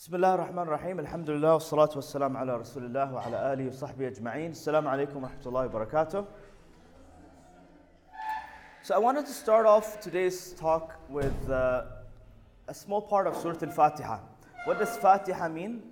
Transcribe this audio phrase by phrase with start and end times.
[0.00, 4.50] بسم الله الرحمن الرحيم الحمد لله والصلاة والسلام على رسول الله وعلى آله وصحبه أجمعين
[4.50, 6.24] السلام عليكم ورحمة الله وبركاته
[8.82, 11.86] So I wanted to start off today's talk with uh,
[12.68, 14.20] a small part of Surah Al-Fatiha.
[14.66, 15.82] What does Fatiha mean?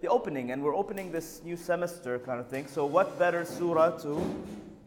[0.00, 2.66] The opening, and we're opening this new semester kind of thing.
[2.66, 4.20] So what better surah to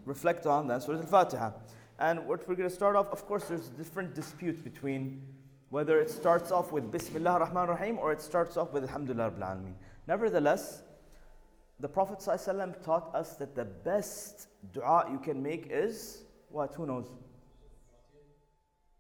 [0.06, 1.52] reflect on than Surah Al-Fatiha?
[2.00, 5.22] And what we're going to start off, of course, there's different disputes between
[5.71, 9.43] whether it starts off with Bismillah ar-Rahman ar-Rahim or it starts off with Alhamdulillah Rabbil
[9.43, 9.75] Alameen.
[10.07, 10.83] Nevertheless,
[11.81, 16.75] the Prophet ﷺ taught us that the best dua you can make is what?
[16.75, 17.07] Who knows?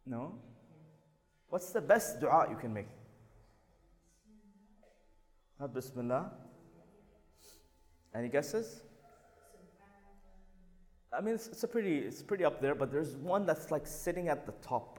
[0.06, 0.34] No?
[1.48, 2.88] What's the best dua you can make?
[5.60, 6.32] Have Bismillah.
[8.14, 8.82] Any guesses?
[11.16, 13.86] I mean, it's, it's a pretty, it's pretty up there, but there's one that's like
[13.86, 14.98] sitting at the top.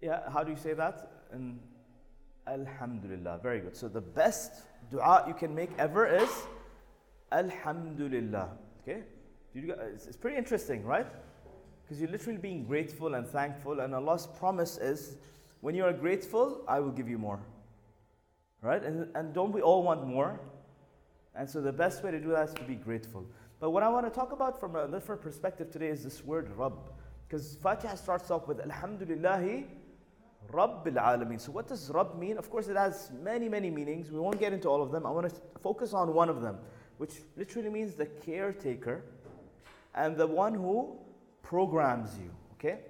[0.00, 1.10] Yeah, how do you say that?
[1.32, 1.58] And
[2.46, 3.40] Alhamdulillah.
[3.42, 3.76] Very good.
[3.76, 6.30] So the best dua you can make ever is
[7.32, 8.50] Alhamdulillah.
[8.82, 9.02] Okay?
[9.54, 11.06] It's, pretty interesting, right?
[11.82, 15.16] Because you're literally being grateful and thankful, and Allah's promise is
[15.60, 17.40] when you are grateful, I will give you more.
[18.62, 18.82] Right?
[18.82, 20.40] And, and don't we all want more?
[21.34, 23.24] And so the best way to do that is to be grateful.
[23.58, 26.50] But what I want to talk about from a different perspective today is this word
[26.56, 26.74] Rabb.
[27.28, 29.66] Because Fatiha starts off with Alhamdulillahi
[30.52, 31.40] Rabbil Alameen.
[31.40, 32.36] So what does Rabb mean?
[32.38, 34.10] Of course, it has many, many meanings.
[34.10, 35.06] We won't get into all of them.
[35.06, 36.58] I want to focus on one of them,
[36.98, 39.02] which literally means the caretaker
[39.94, 40.96] and the one who
[41.42, 42.30] programs you.
[42.54, 42.80] Okay?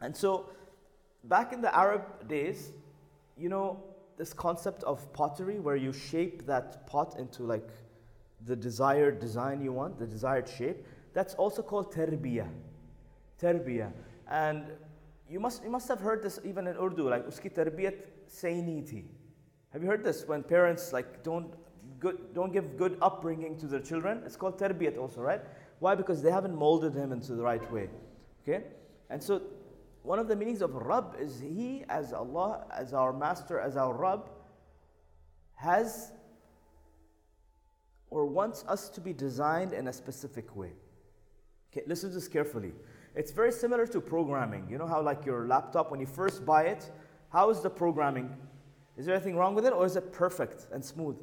[0.00, 0.50] And so,
[1.24, 2.72] back in the Arab days,
[3.36, 3.82] you know,
[4.16, 7.68] this concept of pottery where you shape that pot into like
[8.46, 12.48] the desired design you want, the desired shape, that's also called tarbiyah.
[13.40, 13.92] Tarbiyah.
[14.30, 14.64] And
[15.30, 17.94] you must, you must have heard this even in Urdu, like uski tarbiyat
[18.28, 19.04] sayniti.
[19.72, 21.54] Have you heard this when parents like don't
[22.00, 24.22] good, don't give good upbringing to their children?
[24.26, 25.40] It's called tarbiyat also, right?
[25.78, 25.94] Why?
[25.94, 27.88] Because they haven't molded him into the right way.
[28.42, 28.64] Okay?
[29.08, 29.42] And so
[30.02, 33.94] one of the meanings of Rabb is He as Allah, as our Master, as our
[33.94, 34.30] Rabb,
[35.54, 36.12] has
[38.08, 40.72] or wants us to be designed in a specific way.
[41.70, 42.72] Okay, listen to this carefully.
[43.14, 44.66] It's very similar to programming.
[44.70, 46.90] You know how, like your laptop, when you first buy it,
[47.30, 48.34] how is the programming?
[48.96, 51.16] Is there anything wrong with it, or is it perfect and smooth?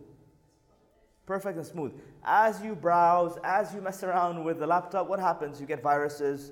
[1.25, 1.93] Perfect and smooth.
[2.23, 5.59] As you browse, as you mess around with the laptop, what happens?
[5.61, 6.51] You get viruses,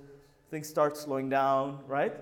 [0.51, 2.13] things start slowing down, right?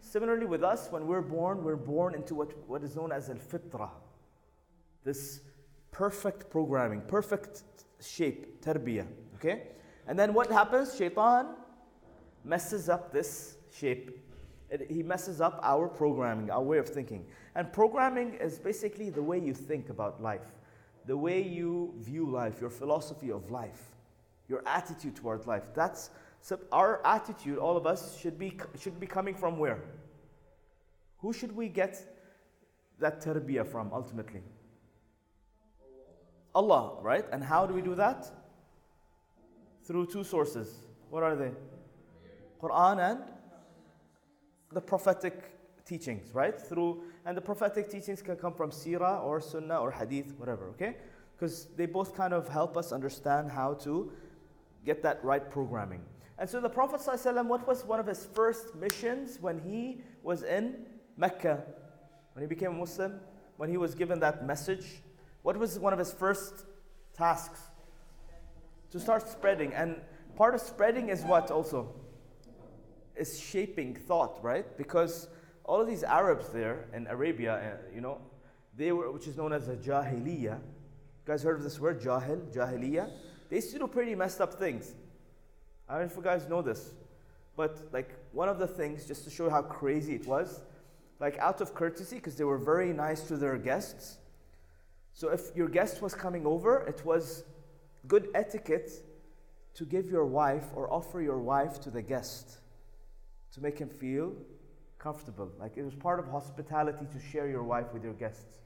[0.00, 3.36] Similarly, with us, when we're born, we're born into what, what is known as al
[3.36, 3.88] fitra.
[5.04, 5.40] This
[5.90, 7.62] perfect programming, perfect
[8.00, 9.06] shape, tarbiyah.
[9.36, 9.68] Okay?
[10.06, 10.96] And then what happens?
[10.96, 11.46] Shaitan
[12.44, 14.18] messes up this shape.
[14.70, 17.26] It, he messes up our programming, our way of thinking.
[17.54, 20.46] And programming is basically the way you think about life,
[21.06, 23.82] the way you view life, your philosophy of life,
[24.48, 25.64] your attitude towards life.
[25.74, 26.10] That's
[26.40, 29.78] so our attitude, all of us, should be should be coming from where?
[31.18, 32.02] Who should we get
[32.98, 34.42] that tarbiyah from ultimately?
[36.52, 37.24] Allah, right?
[37.32, 38.26] And how do we do that?
[39.84, 40.68] Through two sources.
[41.10, 41.52] What are they?
[42.62, 43.20] Quran and
[44.72, 46.60] the prophetic teachings, right?
[46.60, 50.96] Through and the prophetic teachings can come from Sirah or Sunnah or Hadith, whatever, okay?
[51.36, 54.12] Because they both kind of help us understand how to
[54.84, 56.02] get that right programming.
[56.38, 60.42] And so the Prophet ﷺ, what was one of his first missions when he was
[60.42, 60.86] in
[61.16, 61.62] Mecca?
[62.32, 63.20] When he became a Muslim?
[63.56, 65.02] When he was given that message?
[65.42, 66.64] What was one of his first
[67.14, 67.60] tasks?
[68.90, 69.72] To start spreading.
[69.72, 70.00] And
[70.36, 71.94] part of spreading is what also?
[73.22, 74.76] Is shaping thought, right?
[74.76, 75.28] Because
[75.64, 78.18] all of these Arabs there in Arabia, uh, you know,
[78.76, 80.58] they were, which is known as a Jahiliyyah.
[80.58, 83.08] You guys heard of this word, Jahil, Jahiliyyah?
[83.48, 84.94] They used to do pretty messed up things.
[85.88, 86.94] I don't know if you guys know this,
[87.56, 90.62] but like one of the things, just to show how crazy it was,
[91.20, 94.18] like out of courtesy, because they were very nice to their guests.
[95.12, 97.44] So if your guest was coming over, it was
[98.08, 98.90] good etiquette
[99.74, 102.61] to give your wife or offer your wife to the guest
[103.54, 104.32] to make him feel
[104.98, 105.50] comfortable.
[105.58, 108.60] Like it was part of hospitality to share your wife with your guests.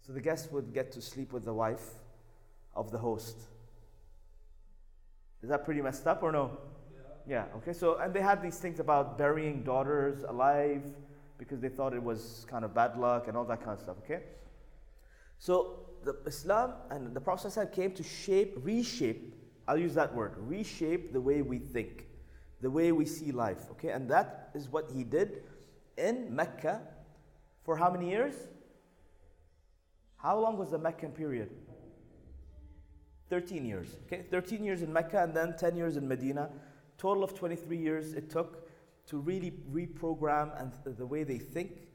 [0.00, 1.86] So the guest would get to sleep with the wife
[2.74, 3.36] of the host.
[5.42, 6.58] Is that pretty messed up or no?
[7.28, 7.44] Yeah.
[7.50, 7.72] yeah, okay.
[7.72, 10.82] So, and they had these things about burying daughters alive
[11.38, 13.96] because they thought it was kind of bad luck and all that kind of stuff,
[14.04, 14.22] okay?
[15.38, 19.34] So, the Islam and the Prophet came to shape, reshape,
[19.66, 22.06] I'll use that word, reshape the way we think
[22.62, 23.70] the way we see life.
[23.72, 25.42] Okay, and that is what he did
[25.98, 26.80] in Mecca
[27.64, 28.34] For how many years?
[30.16, 31.50] How long was the Meccan period?
[33.30, 33.96] 13 years.
[34.06, 36.50] Okay, 13 years in Mecca and then 10 years in Medina.
[36.98, 38.68] Total of 23 years it took
[39.06, 41.88] to really reprogram and th- the way they think,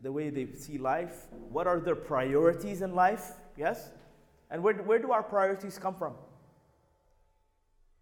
[0.00, 1.26] the way they see life.
[1.50, 3.32] What are their priorities in life?
[3.56, 3.90] Yes?
[4.50, 6.14] And where, where do our priorities come from?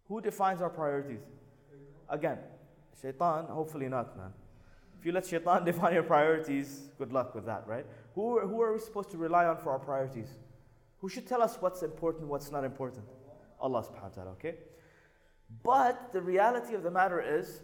[0.07, 1.21] Who defines our priorities?
[2.11, 2.37] Again,
[3.01, 4.33] shaitan, hopefully not, man.
[4.99, 7.85] If you let shaitan define your priorities, good luck with that, right?
[8.13, 10.27] Who, who are we supposed to rely on for our priorities?
[10.99, 13.05] Who should tell us what's important, what's not important?
[13.59, 14.55] Allah subhanahu wa ta'ala, okay?
[15.63, 17.61] But the reality of the matter is,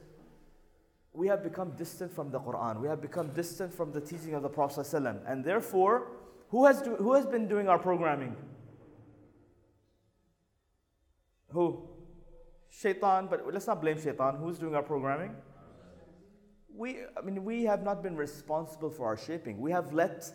[1.14, 2.80] we have become distant from the Quran.
[2.80, 4.88] We have become distant from the teaching of the Prophet.
[4.94, 6.08] And therefore,
[6.50, 8.36] who has, do, who has been doing our programming?
[11.50, 11.82] Who?
[12.70, 14.36] Shaitan, but let's not blame Shaitan.
[14.36, 15.36] Who's doing our programming?
[16.74, 19.60] We, I mean, we have not been responsible for our shaping.
[19.60, 20.32] We have let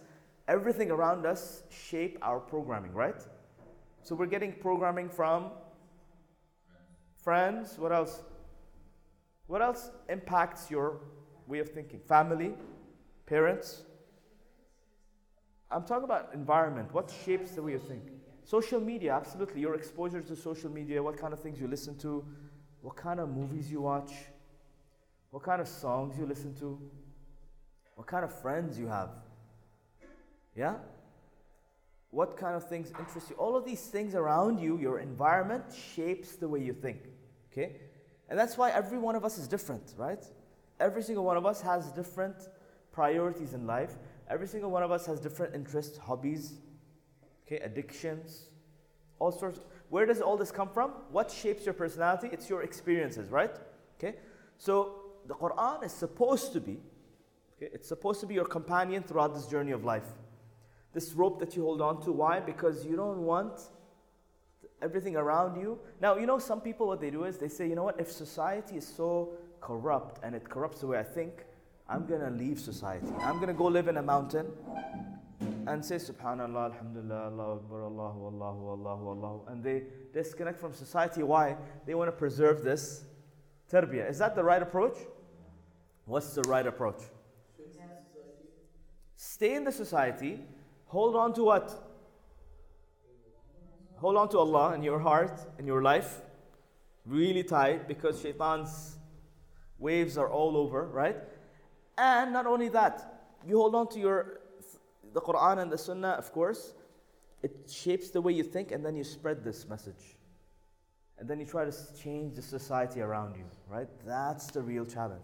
[0.48, 3.22] everything around us shape our programming, right?
[4.02, 5.50] So we're getting programming from
[7.22, 7.78] friends.
[7.78, 8.22] What else?
[9.46, 11.00] What else impacts your
[11.46, 12.00] way of thinking?
[12.00, 12.54] Family,
[13.26, 13.82] parents.
[15.70, 16.92] I'm talking about environment.
[16.92, 18.02] What shapes the way you think?
[18.52, 19.62] Social media, absolutely.
[19.62, 22.22] Your exposure to social media, what kind of things you listen to,
[22.82, 24.12] what kind of movies you watch,
[25.30, 26.78] what kind of songs you listen to,
[27.94, 29.08] what kind of friends you have.
[30.54, 30.74] Yeah?
[32.10, 33.36] What kind of things interest you?
[33.36, 35.64] All of these things around you, your environment
[35.96, 36.98] shapes the way you think.
[37.50, 37.76] Okay?
[38.28, 40.22] And that's why every one of us is different, right?
[40.78, 42.36] Every single one of us has different
[42.92, 43.94] priorities in life.
[44.28, 46.58] Every single one of us has different interests, hobbies,
[47.46, 48.46] okay, addictions,
[49.18, 49.60] all sorts.
[49.88, 50.90] Where does all this come from?
[51.10, 52.28] What shapes your personality?
[52.32, 53.54] It's your experiences, right?
[53.98, 54.16] Okay?
[54.58, 56.78] So the Quran is supposed to be,
[57.56, 60.08] okay, it's supposed to be your companion throughout this journey of life.
[60.92, 62.12] This rope that you hold on to.
[62.12, 62.40] Why?
[62.40, 63.60] Because you don't want
[64.82, 65.78] everything around you.
[66.00, 68.10] Now, you know, some people, what they do is they say, you know what, if
[68.10, 71.44] society is so corrupt and it corrupts the way I think,
[71.88, 73.12] I'm to leave society.
[73.20, 74.46] I'm to go live in a mountain
[75.68, 79.42] and say, Subhanallah, Alhamdulillah, Allah Akbar, Allahu, Allahu, Allahu, Allahu.
[79.48, 81.22] And they disconnect from society.
[81.22, 81.56] Why?
[81.86, 83.04] They want to preserve this
[83.72, 84.10] tarbiyah.
[84.10, 84.96] Is that the right approach?
[86.04, 87.02] What's the right approach?
[89.16, 90.40] Stay in the society
[90.92, 91.72] Hold on to what?
[93.96, 96.20] Hold on to Allah in your heart, in your life,
[97.06, 98.98] really tight because shaitan's
[99.78, 101.16] waves are all over, right?
[101.96, 104.40] And not only that, you hold on to your
[105.12, 106.74] the Quran and the Sunnah, of course.
[107.42, 110.16] It shapes the way you think, and then you spread this message.
[111.18, 113.88] And then you try to change the society around you, right?
[114.06, 115.22] That's the real challenge.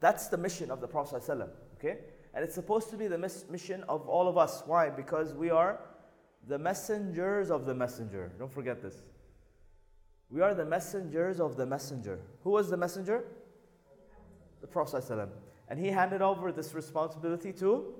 [0.00, 1.22] That's the mission of the Prophet,
[1.74, 1.98] okay?
[2.34, 4.62] And it's supposed to be the mission of all of us.
[4.66, 4.90] Why?
[4.90, 5.80] Because we are
[6.48, 8.32] the messengers of the messenger.
[8.38, 9.02] Don't forget this.
[10.28, 12.18] We are the messengers of the messenger.
[12.42, 13.24] Who was the messenger?
[14.60, 15.04] The Prophet.
[15.04, 15.28] ﷺ.
[15.68, 17.94] And he handed over this responsibility to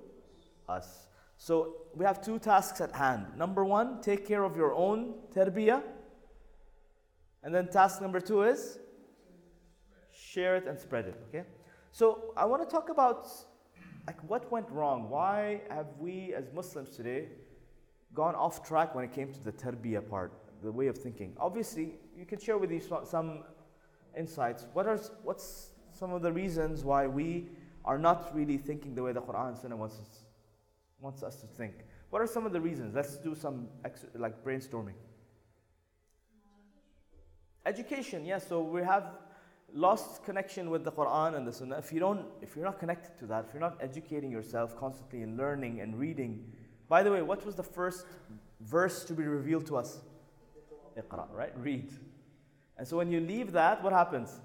[0.68, 1.06] us.
[1.36, 3.26] So we have two tasks at hand.
[3.36, 5.82] Number one, take care of your own tarbiyah.
[7.42, 8.78] And then task number two is
[10.12, 11.20] share it and spread it.
[11.28, 11.44] Okay?
[11.90, 13.28] So I want to talk about
[14.06, 15.08] like what went wrong?
[15.08, 17.28] Why have we as Muslims today
[18.14, 20.32] gone off track when it came to the tarbiyah part,
[20.62, 21.34] the way of thinking?
[21.38, 23.44] Obviously, you can share with you some
[24.16, 24.66] insights.
[24.72, 27.48] What are what's some of the reasons why we
[27.84, 30.21] are not really thinking the way the Quran and Sunnah wants us,
[31.02, 31.74] wants us to think?
[32.10, 32.94] What are some of the reasons?
[32.94, 33.68] Let's do some
[34.14, 34.94] like brainstorming.
[37.66, 38.42] Education, yes.
[38.44, 39.04] Yeah, so we have
[39.72, 43.18] lost connection with the Quran and the Sunnah, if you don't, if you're not connected
[43.18, 46.44] to that, if you're not educating yourself constantly and learning and reading.
[46.88, 48.04] By the way, what was the first
[48.60, 50.00] verse to be revealed to us?
[50.96, 51.52] Iqra, right?
[51.56, 51.90] Read.
[52.76, 54.40] And so when you leave that, what happens?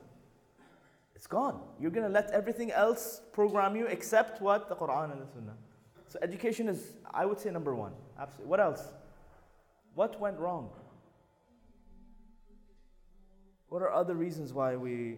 [1.16, 1.60] It's gone.
[1.80, 4.70] You're going to let everything else program you except what?
[4.70, 5.58] The Quran and the Sunnah.
[6.08, 7.94] So education is, I would say, number one.
[8.20, 8.50] Absolutely.
[8.50, 8.84] What else?
[9.94, 10.70] What went wrong?
[13.70, 15.18] What are other reasons why we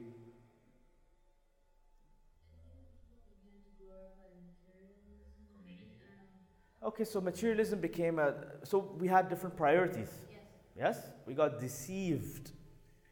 [6.82, 8.34] Okay, so materialism became a.
[8.64, 10.10] So we had different priorities.
[10.32, 10.96] Yes.
[10.98, 11.10] yes?
[11.26, 12.52] We got deceived.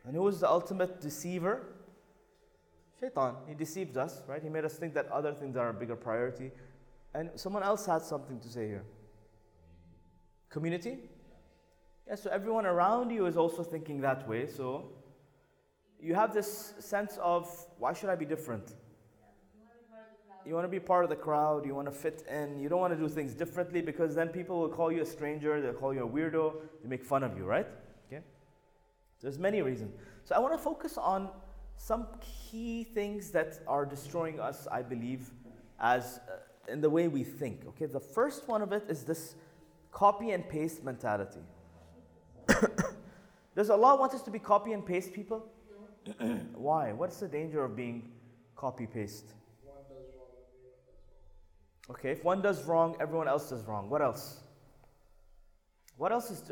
[0.05, 1.67] And who was the ultimate deceiver?
[2.99, 3.35] Shaitan.
[3.47, 4.41] He deceived us, right?
[4.41, 6.51] He made us think that other things are a bigger priority.
[7.17, 8.83] And someone else had something to say here.
[10.49, 10.99] Community?
[12.07, 14.45] Yeah, so everyone around you is also thinking that way.
[14.45, 14.91] So
[15.99, 18.75] you have this sense of why should I be different?
[20.45, 22.79] you want to be part of the crowd, you want to fit in, you don't
[22.79, 25.93] want to do things differently because then people will call you a stranger, they'll call
[25.93, 27.67] you a weirdo, they make fun of you, right?
[28.07, 28.23] Okay?
[29.19, 29.93] There's many reasons.
[30.23, 31.27] So I want to focus on
[31.75, 35.33] some key things that are destroying us, I believe,
[35.81, 37.65] as uh, in the way we think.
[37.69, 39.35] Okay, the first one of it is this
[39.91, 41.41] copy and paste mentality.
[43.55, 45.47] Does Allah want us to be copy and paste people?
[46.53, 46.93] Why?
[46.93, 48.11] What's the danger of being
[48.55, 49.33] copy paste?
[51.89, 53.89] Okay, if one does wrong, everyone else does wrong.
[53.89, 54.41] What else?
[55.95, 56.43] What else is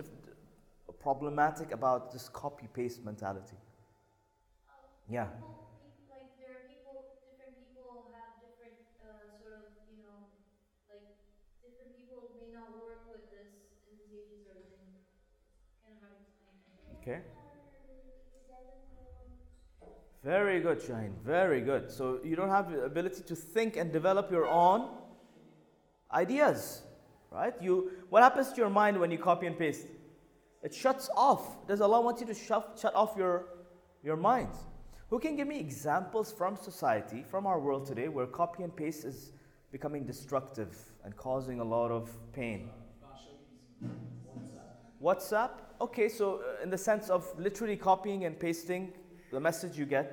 [1.01, 3.57] problematic about this copy paste mentality?
[5.11, 5.27] Yeah.
[6.09, 8.73] like there are people, different people have different
[9.05, 10.33] uh, sort of, you know,
[10.89, 11.05] like
[11.61, 13.53] different people may not work with this
[13.85, 14.97] imitation sort of thing.
[15.85, 16.94] Kind of hard to explain.
[17.07, 17.19] Okay.
[20.23, 21.11] Very good, Shaheen.
[21.23, 21.91] Very good.
[21.91, 24.89] So you don't have the ability to think and develop your own
[26.11, 26.81] ideas,
[27.29, 27.53] right?
[27.61, 29.85] You, what happens to your mind when you copy and paste?
[30.63, 31.67] It shuts off.
[31.67, 33.49] Does Allah want you to shut, shut off your,
[34.03, 34.57] your minds?
[35.11, 39.05] Who can give me examples from society, from our world today, where copy and paste
[39.05, 39.31] is
[39.71, 42.71] becoming destructive and causing a lot of pain?
[45.05, 45.51] WhatsApp.
[45.79, 48.91] Okay, so uh, in the sense of literally copying and pasting
[49.31, 50.11] the message you get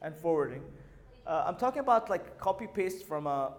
[0.00, 0.62] and forwarding.
[1.26, 3.54] Uh, I'm talking about like copy paste from a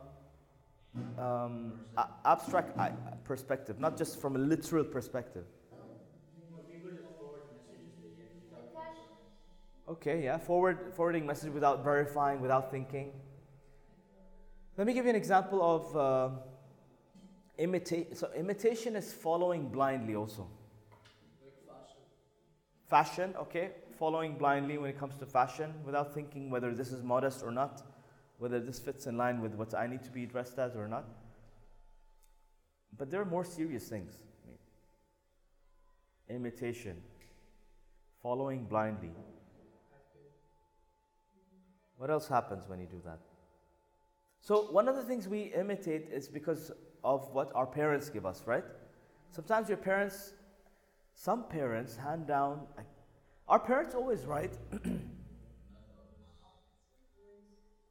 [1.18, 2.80] um, a- abstract
[3.26, 5.46] perspective, not just from a literal perspective.
[9.90, 13.12] Okay, yeah, forward forwarding message without verifying, without thinking.
[14.78, 16.30] Let me give you an example of uh.
[18.14, 20.48] So imitation is following blindly also.
[22.90, 27.44] Fashion, okay, following blindly when it comes to fashion without thinking whether this is modest
[27.44, 27.84] or not,
[28.40, 31.06] whether this fits in line with what I need to be dressed as or not.
[32.98, 34.14] But there are more serious things.
[36.30, 36.98] Imitation,
[38.24, 39.12] following blindly.
[41.98, 43.20] What else happens when you do that?
[44.42, 46.72] So, one of the things we imitate is because
[47.04, 48.64] of what our parents give us, right?
[49.32, 50.34] Sometimes your parents,
[51.20, 52.62] some parents hand down,
[53.50, 54.54] are parents always right?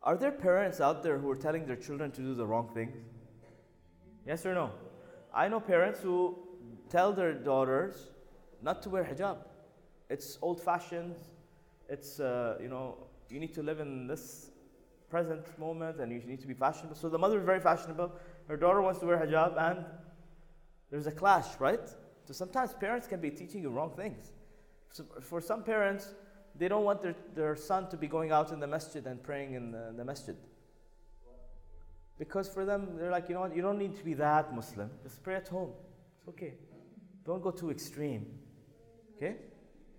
[0.03, 2.97] are there parents out there who are telling their children to do the wrong things?
[4.27, 4.71] Yes or no?
[5.35, 6.39] I know parents who
[6.89, 8.09] tell their daughters
[8.63, 9.37] not to wear hijab.
[10.09, 11.17] It's old fashioned,
[11.91, 12.97] it's, uh, you know,
[13.29, 14.53] you need to live in this
[15.11, 16.97] present moment and you need to be fashionable.
[16.97, 18.11] So the mother is very fashionable.
[18.47, 19.85] Her daughter wants to wear hijab and
[20.91, 21.87] there's a clash, right?
[22.29, 24.33] So sometimes parents can be teaching you wrong things.
[24.93, 26.13] So for some parents,
[26.55, 29.55] they don't want their, their son to be going out in the masjid and praying
[29.55, 30.37] in the, the masjid.
[32.19, 34.91] Because for them, they're like, you know what, you don't need to be that Muslim.
[35.03, 35.71] Just pray at home.
[36.19, 36.53] It's okay.
[37.25, 38.27] Don't go too extreme.
[39.17, 39.37] Okay?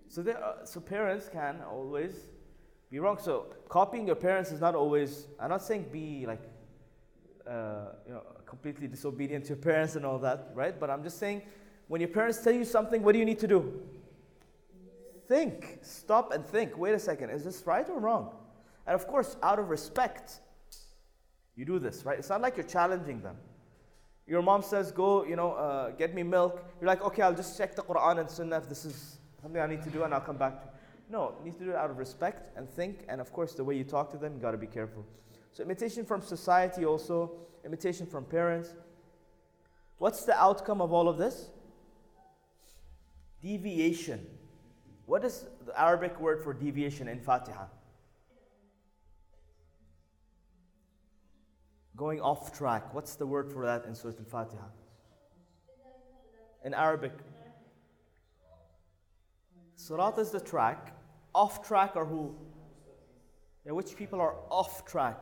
[0.07, 2.13] So, there are, so parents can always
[2.91, 3.17] be wrong.
[3.19, 5.25] So copying your parents is not always.
[5.39, 6.43] I'm not saying be like,
[7.49, 10.79] uh, you know, completely disobedient to your parents and all that, right?
[10.79, 11.41] But I'm just saying,
[11.89, 13.81] when your parents tell you something, what do you need to do?
[15.27, 15.79] Think.
[15.81, 16.77] Stop and think.
[16.77, 17.31] Wait a second.
[17.31, 18.31] Is this right or wrong?
[18.85, 20.39] And of course, out of respect,
[21.55, 22.17] you do this, right?
[22.17, 23.35] It's not like you're challenging them.
[24.27, 27.57] Your mom says, "Go, you know, uh, get me milk." You're like, "Okay, I'll just
[27.57, 30.21] check the Quran and Sunnah if this is something I need to do, and I'll
[30.21, 30.73] come back to." You.
[31.09, 33.63] No, you need to do it out of respect and think, and of course, the
[33.63, 35.03] way you talk to them, you got to be careful.
[35.51, 37.31] So, imitation from society, also
[37.65, 38.75] imitation from parents.
[39.97, 41.49] What's the outcome of all of this?
[43.41, 44.25] Deviation.
[45.05, 47.65] What is the Arabic word for deviation in Fatiha?
[51.95, 52.93] Going off track.
[52.93, 54.65] What's the word for that in Surah Al Fatiha?
[56.63, 57.13] In Arabic.
[59.75, 60.93] Sirat is the track.
[61.33, 62.35] Off track are who?
[63.65, 65.17] Yeah, which people are off track?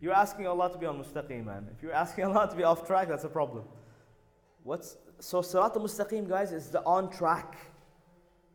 [0.00, 1.68] You're asking Allah to be on mustaqim, man.
[1.76, 3.64] If you're asking Allah to be off track, that's a problem.
[4.64, 7.56] What's so Sirat al-Mustaqim, guys, is the on track.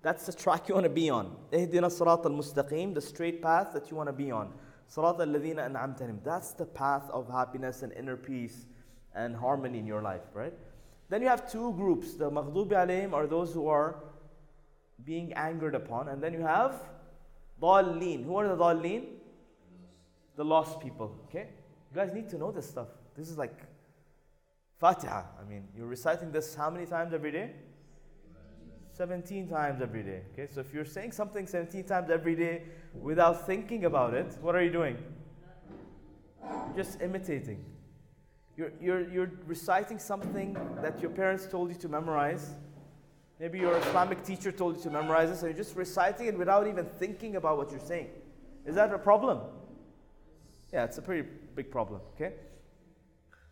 [0.02, 1.34] That's the track you want to be on.
[1.54, 4.52] Ihdina Sirat al-Mustaqim, the straight path that you want to be on.
[4.94, 6.22] Sirat al-Ladina an'amtanim.
[6.26, 8.66] That's the path of happiness and inner peace
[9.16, 10.54] and harmony in your life, right?
[11.08, 12.16] Then you have two groups.
[12.16, 14.04] The maghdubi alayhim are those who are
[15.06, 16.10] being angered upon.
[16.10, 16.82] And then you have
[17.62, 18.26] dallin.
[18.26, 19.06] Who are the dallin?
[20.36, 21.48] The lost people, okay?
[21.94, 22.90] You guys need to know this stuff.
[23.16, 23.56] This is like
[24.80, 25.24] Fatiha.
[25.40, 27.52] I mean, you're reciting this how many times every day?
[28.94, 30.22] 17 times every day.
[30.34, 32.64] Okay, so if you're saying something 17 times every day
[33.00, 34.98] without thinking about it, what are you doing?
[36.76, 37.64] Just imitating.
[38.56, 42.56] You're, you're, you're reciting something that your parents told you to memorize.
[43.40, 46.68] Maybe your Islamic teacher told you to memorize this, and you're just reciting it without
[46.68, 48.10] even thinking about what you're saying.
[48.66, 49.42] Is that a problem?
[50.74, 52.34] Yeah, it's a pretty big problem, okay?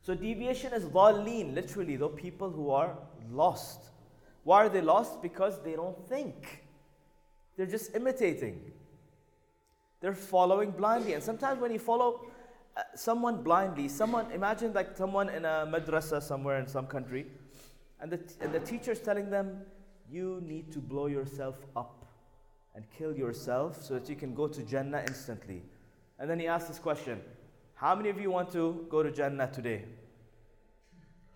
[0.05, 2.95] So deviation is dhalleen, literally, the people who are
[3.31, 3.89] lost.
[4.43, 5.19] Why are they lost?
[5.19, 6.63] Because they don't think.
[7.57, 8.71] They're just imitating.
[10.01, 11.13] They're following blindly.
[11.13, 12.21] And sometimes when you follow
[12.77, 17.25] uh, someone blindly, someone, imagine like someone in a madrasa somewhere in some country,
[17.99, 19.61] and the, and the teacher's telling them,
[20.07, 22.05] you need to blow yourself up
[22.75, 25.63] and kill yourself so that you can go to Jannah instantly.
[26.19, 27.21] And then he asks this question
[27.85, 29.83] How many of you want to go to Jannah today?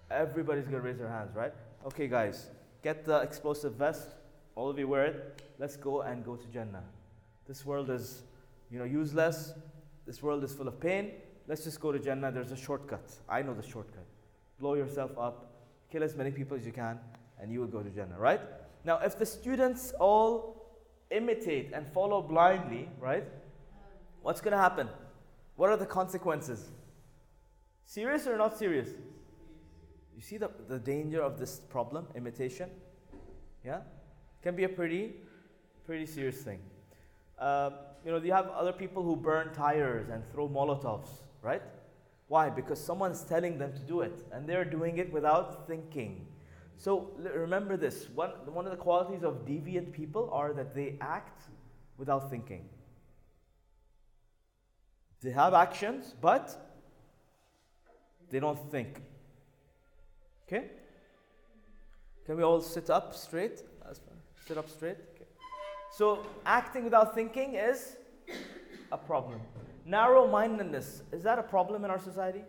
[0.10, 1.54] Everybody's going to raise their hands, right?
[1.86, 2.50] Okay, guys,
[2.82, 4.16] get the explosive vest.
[4.56, 5.44] All of you wear it.
[5.60, 6.82] Let's go and go to Jannah.
[7.48, 8.24] This world is,
[8.72, 9.54] you know, useless.
[10.08, 11.12] This world is full of pain.
[11.48, 12.32] Let's just go to Jannah.
[12.32, 13.14] There's a shortcut.
[13.30, 14.08] I know the shortcut.
[14.60, 15.52] Blow yourself up,
[15.92, 16.98] kill as many people as you can,
[17.40, 18.42] and you will go to Jannah, right?
[18.84, 23.26] Now, if the students all imitate and follow blindly, right?
[24.24, 24.90] What's going to happen?
[25.60, 26.70] What are the consequences?
[27.84, 28.88] Serious or not serious?
[30.16, 32.70] You see the, the danger of this problem, imitation?
[33.66, 33.82] Yeah?
[34.42, 35.16] Can be a pretty,
[35.86, 36.60] pretty serious thing.
[37.38, 37.72] Uh,
[38.06, 41.10] you know, you have other people who burn tires and throw molotovs,
[41.42, 41.62] right?
[42.30, 42.50] Why?
[42.50, 46.26] Because someone's telling them to do it, and they're doing it without thinking.
[46.78, 51.50] So remember this one, one of the qualities of deviant people are that they act
[51.98, 52.70] without thinking.
[55.22, 56.56] They have actions, but
[58.30, 59.02] they don't think.
[60.48, 60.66] Okay?
[62.26, 63.64] Can we all sit up straight?
[64.48, 64.98] Sit up straight.
[65.16, 65.26] Okay.
[65.92, 67.98] So, acting without thinking is
[68.92, 69.42] a problem.
[69.86, 72.44] Narrow mindedness, is that a problem in our society?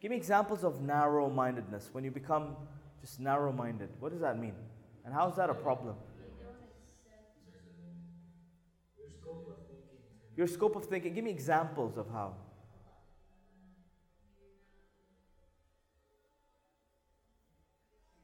[0.00, 2.56] Give me examples of narrow mindedness when you become
[3.00, 3.90] just narrow minded.
[3.98, 4.54] What does that mean?
[5.04, 5.96] And how is that a problem?
[10.40, 11.12] Your scope of thinking.
[11.12, 12.32] Give me examples of how.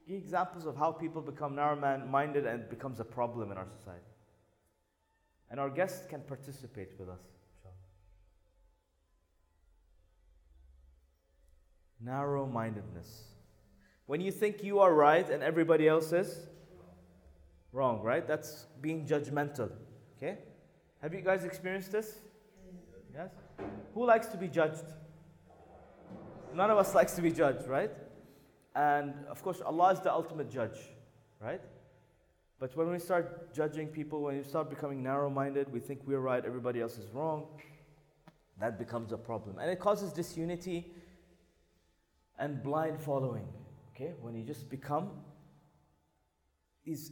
[0.07, 1.75] Give examples of how people become narrow
[2.09, 4.01] minded and becomes a problem in our society.
[5.51, 7.21] And our guests can participate with us.
[12.03, 13.25] Narrow mindedness.
[14.07, 16.47] When you think you are right and everybody else is
[17.71, 18.27] wrong, right?
[18.27, 19.69] That's being judgmental.
[20.17, 20.39] Okay?
[21.01, 22.15] Have you guys experienced this?
[23.13, 23.31] Yes?
[23.93, 24.85] Who likes to be judged?
[26.53, 27.91] None of us likes to be judged, right?
[28.75, 30.77] And of course, Allah is the ultimate judge,
[31.39, 31.61] right?
[32.59, 36.19] But when we start judging people, when we start becoming narrow minded, we think we're
[36.19, 37.47] right, everybody else is wrong,
[38.59, 39.57] that becomes a problem.
[39.59, 40.91] And it causes disunity
[42.39, 43.47] and blind following.
[43.95, 45.09] Okay, when you just become
[46.85, 47.11] these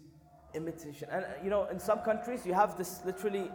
[0.54, 1.08] imitation.
[1.12, 3.52] And uh, you know, in some countries, you have this literally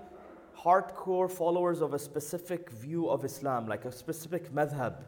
[0.58, 5.04] hardcore followers of a specific view of Islam, like a specific madhab.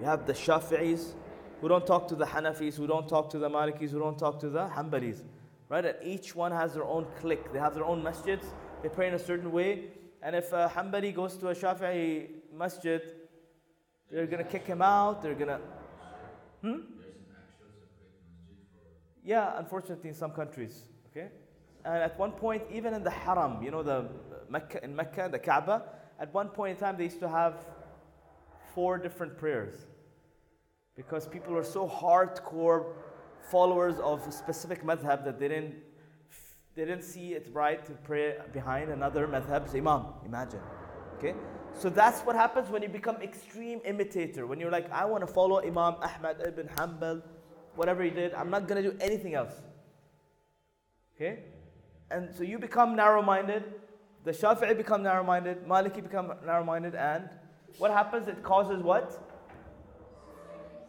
[0.00, 1.14] You have the Shafi'is,
[1.60, 4.40] who don't talk to the Hanafis, who don't talk to the Malikis, who don't talk
[4.40, 5.22] to the Hanbalis.
[5.68, 5.84] Right?
[5.84, 7.52] And each one has their own clique.
[7.52, 8.44] They have their own masjids.
[8.82, 9.90] They pray in a certain way.
[10.22, 13.02] And if a Hanbali goes to a Shafi'i masjid,
[14.10, 15.22] they're going to kick him out.
[15.22, 15.60] They're going to.
[16.62, 16.76] Hmm?
[19.22, 20.84] Yeah, unfortunately, in some countries.
[21.10, 21.28] Okay?
[21.84, 24.08] And at one point, even in the Haram, you know, the
[24.50, 25.84] Mecca, in Mecca, the Kaaba,
[26.18, 27.54] at one point in time, they used to have
[28.74, 29.86] four different prayers.
[30.96, 32.84] Because people were so hardcore
[33.50, 35.74] followers of a specific madhab that they didn't
[36.76, 40.60] they didn't see it right to pray behind another madhab's imam imagine.
[41.18, 41.34] Okay?
[41.72, 44.46] So that's what happens when you become extreme imitator.
[44.46, 47.22] When you're like i want to follow imam ahmad ibn hanbal
[47.74, 49.54] whatever he did i'm not going to do anything else.
[51.16, 51.40] Okay?
[52.10, 53.64] And so you become narrow-minded
[54.24, 57.28] the shafi'i become narrow-minded maliki become narrow-minded and
[57.78, 59.30] what happens it causes what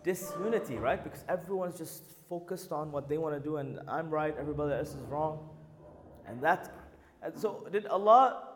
[0.03, 1.03] disunity, right?
[1.03, 4.89] Because everyone's just focused on what they want to do, and I'm right, everybody else
[4.89, 5.49] is wrong.
[6.27, 6.73] And that,
[7.21, 8.47] and so did Allah,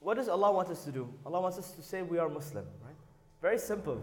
[0.00, 1.12] what does Allah want us to do?
[1.24, 2.96] Allah wants us to say we are Muslim, right?
[3.40, 4.02] Very simple.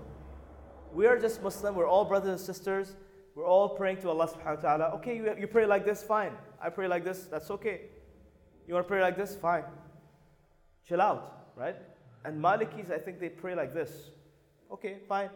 [0.94, 2.96] We are just Muslim, we're all brothers and sisters,
[3.36, 4.84] we're all praying to Allah subhanahu wa ta'ala.
[4.96, 6.34] Okay, you, you pray like this, fine.
[6.62, 7.82] I pray like this, that's okay.
[8.72, 9.66] You want to pray like this, fine.
[10.88, 11.76] Chill out, right?
[12.24, 13.92] And Malikis, I think they pray like this.
[14.72, 15.30] Okay, fine.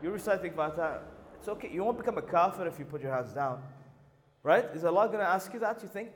[0.00, 0.98] You're reciting Fatiha.
[1.34, 1.68] It's okay.
[1.68, 3.60] You won't become a kafir if you put your hands down.
[4.44, 4.64] Right?
[4.72, 6.10] Is Allah going to ask you that, you think?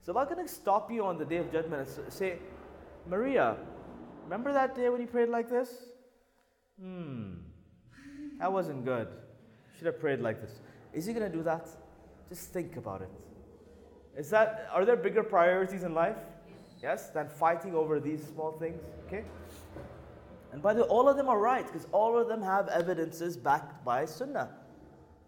[0.00, 2.38] Is Allah going to stop you on the day of judgment and say,
[3.04, 3.56] Maria,
[4.28, 5.70] Remember that day when you prayed like this?
[6.78, 7.36] Hmm,
[8.38, 9.08] that wasn't good.
[9.74, 10.60] Should have prayed like this.
[10.92, 11.66] Is he going to do that?
[12.28, 13.08] Just think about it.
[14.18, 16.16] Is that are there bigger priorities in life?
[16.82, 18.82] Yes, than fighting over these small things.
[19.06, 19.24] Okay.
[20.52, 23.36] And by the way, all of them are right because all of them have evidences
[23.36, 24.50] backed by Sunnah.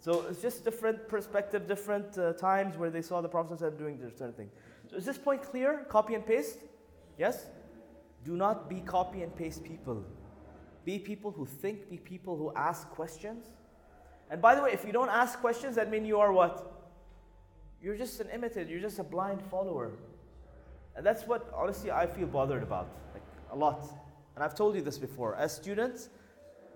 [0.01, 4.19] So it's just different perspective, different uh, times where they saw the Prophet doing this
[4.19, 4.53] certain things.
[4.91, 5.87] So is this point clear?
[5.89, 6.59] Copy and paste?
[7.19, 7.47] Yes?
[8.25, 10.05] Do not be copy and paste people.
[10.85, 13.47] Be people who think, be people who ask questions.
[14.31, 16.80] And by the way, if you don't ask questions, that means you are what?
[17.83, 19.93] You're just an imitator, you're just a blind follower.
[20.97, 23.85] And that's what honestly I feel bothered about, like a lot.
[24.35, 25.35] And I've told you this before.
[25.37, 26.09] As students,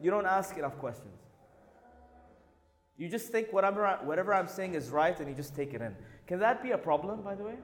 [0.01, 1.19] you don't ask enough questions.
[2.97, 5.83] You just think whatever, I, whatever I'm saying is right and you just take it
[5.83, 5.95] in.
[6.27, 7.57] Can that be a problem, by the way?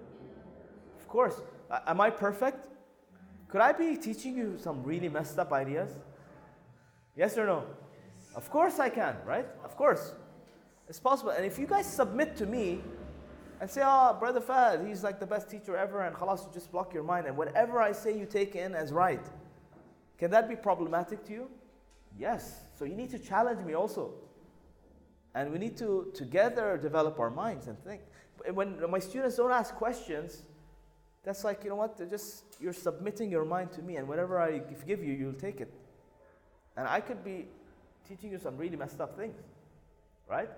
[0.99, 1.41] Of course.
[1.87, 2.67] Am I perfect?
[3.49, 5.91] Could I be teaching you some really messed up ideas?
[7.17, 7.65] Yes or no?
[8.35, 9.47] Of course I can, right?
[9.65, 10.15] Of course.
[10.89, 11.31] It's possible.
[11.31, 12.81] And if you guys submit to me
[13.61, 16.73] and say, oh, Brother Fahd, he's like the best teacher ever, and khalas, you just
[16.73, 19.25] block your mind, and whatever I say you take in as right.
[20.19, 21.51] Can that be problematic to you?
[22.19, 22.63] Yes.
[22.75, 24.15] So you need to challenge me also.
[25.35, 28.01] And we need to together develop our minds and think.
[28.47, 30.43] And when my students don't ask questions,
[31.23, 34.63] that's like, you know what, just you're submitting your mind to me, and whatever I
[34.87, 35.73] give you, you'll take it.
[36.77, 37.47] And I could be
[38.09, 39.37] teaching you some really messed up things,
[40.29, 40.49] right?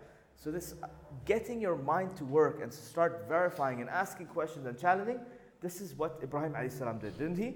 [0.42, 0.88] So this uh,
[1.24, 5.20] getting your mind to work and start verifying and asking questions and challenging,
[5.61, 7.55] this is what Ibrahim salam did, didn't he?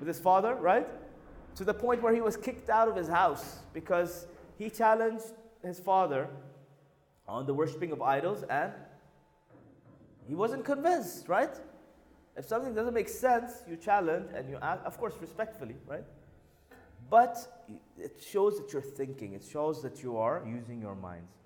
[0.00, 0.88] With his father, right?
[1.54, 4.26] To the point where he was kicked out of his house because
[4.58, 5.26] he challenged
[5.62, 6.28] his father
[7.28, 8.72] on the worshipping of idols and
[10.26, 11.54] he wasn't convinced, right?
[12.36, 16.04] If something doesn't make sense, you challenge and you ask, of course, respectfully, right?
[17.08, 17.64] But
[17.96, 21.43] it shows that you're thinking, it shows that you are using your minds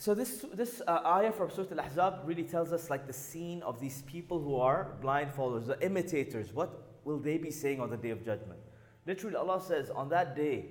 [0.00, 3.80] So this, this uh, ayah from Surah Al-Ahzab really tells us like the scene of
[3.80, 6.52] these people who are blind followers, the imitators.
[6.52, 8.60] What will they be saying on the day of judgment?
[9.06, 10.66] Literally Allah says, on that day,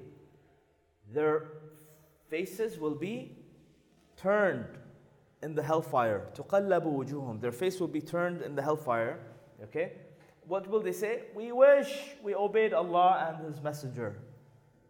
[1.12, 1.48] their
[2.30, 3.38] faces will be
[4.16, 4.68] turned
[5.42, 6.28] in the hellfire.
[6.36, 9.20] تُقَلَّبُ وُجُوهُمْ Their face will be turned in the hellfire.
[9.64, 9.94] Okay?
[10.48, 11.24] What will they say?
[11.34, 14.20] We wish we obeyed Allah and His Messenger.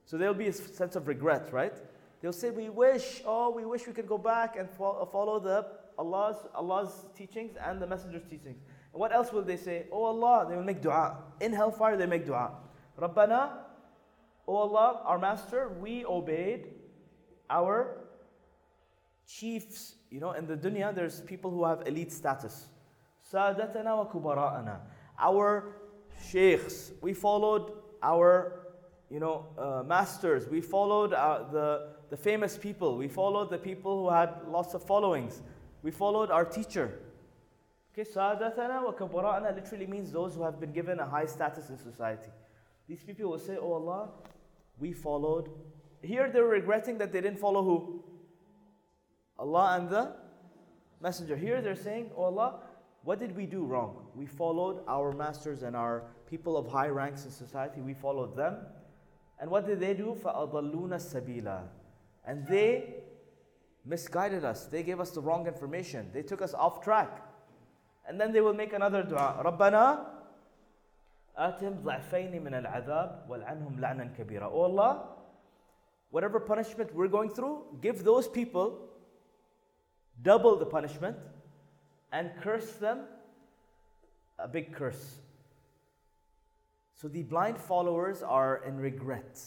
[0.05, 1.73] So there'll be a sense of regret, right?
[2.20, 5.66] They'll say, We wish, oh, we wish we could go back and follow the
[5.98, 8.62] Allah's, Allah's teachings and the Messenger's teachings.
[8.92, 9.86] And what else will they say?
[9.92, 11.18] Oh Allah, they will make dua.
[11.40, 12.52] In hellfire, they make dua.
[12.98, 13.50] Rabbana,
[14.48, 16.68] oh Allah, our Master, we obeyed
[17.48, 17.98] our
[19.26, 19.94] chiefs.
[20.10, 22.66] You know, in the dunya, there's people who have elite status.
[23.32, 24.80] Sadatana wa kubara'ana.
[25.18, 25.76] Our
[26.30, 28.66] sheikhs, we followed our,
[29.10, 30.48] you know, uh, masters.
[30.48, 34.82] We followed uh, the, the famous people, we followed the people who had lots of
[34.82, 35.42] followings,
[35.82, 36.98] we followed our teacher.
[37.92, 41.78] Okay, Sadatana wa Kubara'ana literally means those who have been given a high status in
[41.78, 42.30] society.
[42.88, 44.10] These people will say, Oh Allah,
[44.78, 45.50] we followed.
[46.02, 48.04] Here they're regretting that they didn't follow who?
[49.38, 50.12] Allah and the
[51.00, 51.36] Messenger.
[51.36, 52.60] Here they're saying, Oh Allah,
[53.02, 54.06] what did we do wrong?
[54.14, 58.58] We followed our masters and our people of high ranks in society, we followed them.
[59.40, 60.16] And what did they do?
[60.22, 61.62] فَأَضَلُّونَ sabila?"
[62.25, 62.95] And they
[63.85, 64.65] misguided us.
[64.65, 66.09] They gave us the wrong information.
[66.13, 67.21] They took us off track.
[68.07, 69.41] And then they will make another dua.
[69.43, 70.05] رَبَّنَا
[71.37, 75.09] آتِهِمْ ضَعْفَيْنِ مِنَ الْعَذَابِ وَالْعَنْهُمْ لَعْنًا كَبِيرًا Oh Allah,
[76.09, 78.89] whatever punishment we're going through, give those people
[80.21, 81.17] double the punishment
[82.11, 83.01] and curse them
[84.39, 85.17] a big curse.
[86.93, 89.39] So the blind followers are in regret.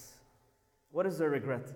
[0.91, 1.73] What is their regret?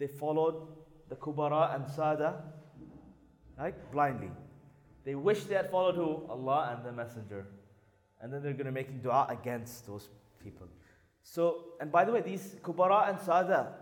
[0.00, 0.66] They followed
[1.08, 2.42] the Kubara and Sada
[3.60, 4.30] like blindly.
[5.04, 6.26] They wish they had followed who?
[6.28, 7.46] Allah and the Messenger.
[8.20, 10.08] And then they're going to make dua against those
[10.42, 10.66] people.
[11.22, 13.74] So, and by the way, these kubara and sada,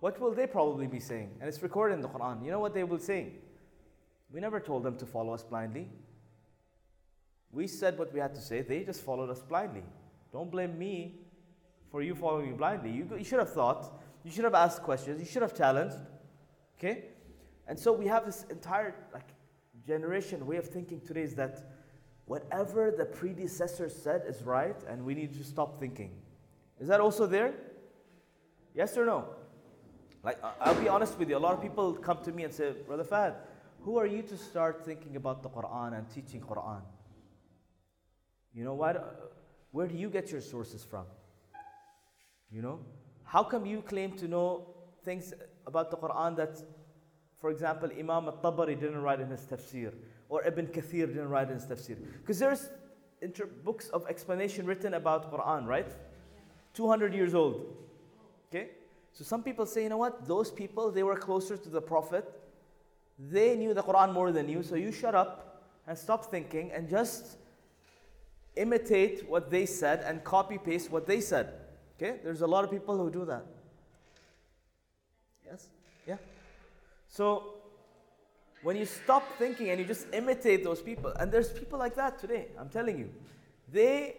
[0.00, 1.30] what will they probably be saying?
[1.40, 2.44] And it's recorded in the Quran.
[2.44, 3.32] You know what they will say?
[4.32, 5.88] We never told them to follow us blindly.
[7.50, 9.82] We said what we had to say, they just followed us blindly.
[10.32, 11.20] Don't blame me
[11.90, 12.90] for you following me blindly.
[12.90, 13.90] You, you should have thought,
[14.28, 15.96] you should have asked questions, you should have challenged.
[16.78, 17.06] Okay?
[17.66, 19.28] And so we have this entire like
[19.86, 21.72] generation way of thinking today is that
[22.26, 26.10] whatever the predecessor said is right and we need to stop thinking.
[26.78, 27.54] Is that also there?
[28.74, 29.30] Yes or no?
[30.22, 32.74] Like, I'll be honest with you, a lot of people come to me and say,
[32.86, 33.34] Brother Fahd,
[33.80, 36.82] who are you to start thinking about the Quran and teaching Quran?
[38.54, 39.00] You know, why do,
[39.70, 41.06] where do you get your sources from?
[42.52, 42.80] You know,
[43.28, 44.66] how come you claim to know
[45.04, 45.34] things
[45.66, 46.62] about the Quran that,
[47.38, 49.92] for example, Imam al-Tabari didn't write in his tafsir,
[50.30, 51.98] or Ibn Kathir didn't write in his tafsir?
[52.20, 52.70] Because there's
[53.20, 55.90] inter- books of explanation written about Quran, right?
[56.72, 57.76] 200 years old.
[58.48, 58.70] Okay?
[59.12, 60.26] So some people say, you know what?
[60.26, 62.24] Those people, they were closer to the Prophet.
[63.18, 66.88] They knew the Quran more than you, so you shut up and stop thinking and
[66.88, 67.36] just
[68.56, 71.67] imitate what they said and copy paste what they said.
[71.98, 72.20] Okay?
[72.22, 73.44] There's a lot of people who do that.
[75.44, 75.68] Yes?
[76.06, 76.16] Yeah?
[77.08, 77.54] So,
[78.62, 82.18] when you stop thinking and you just imitate those people, and there's people like that
[82.18, 83.10] today, I'm telling you.
[83.70, 84.16] They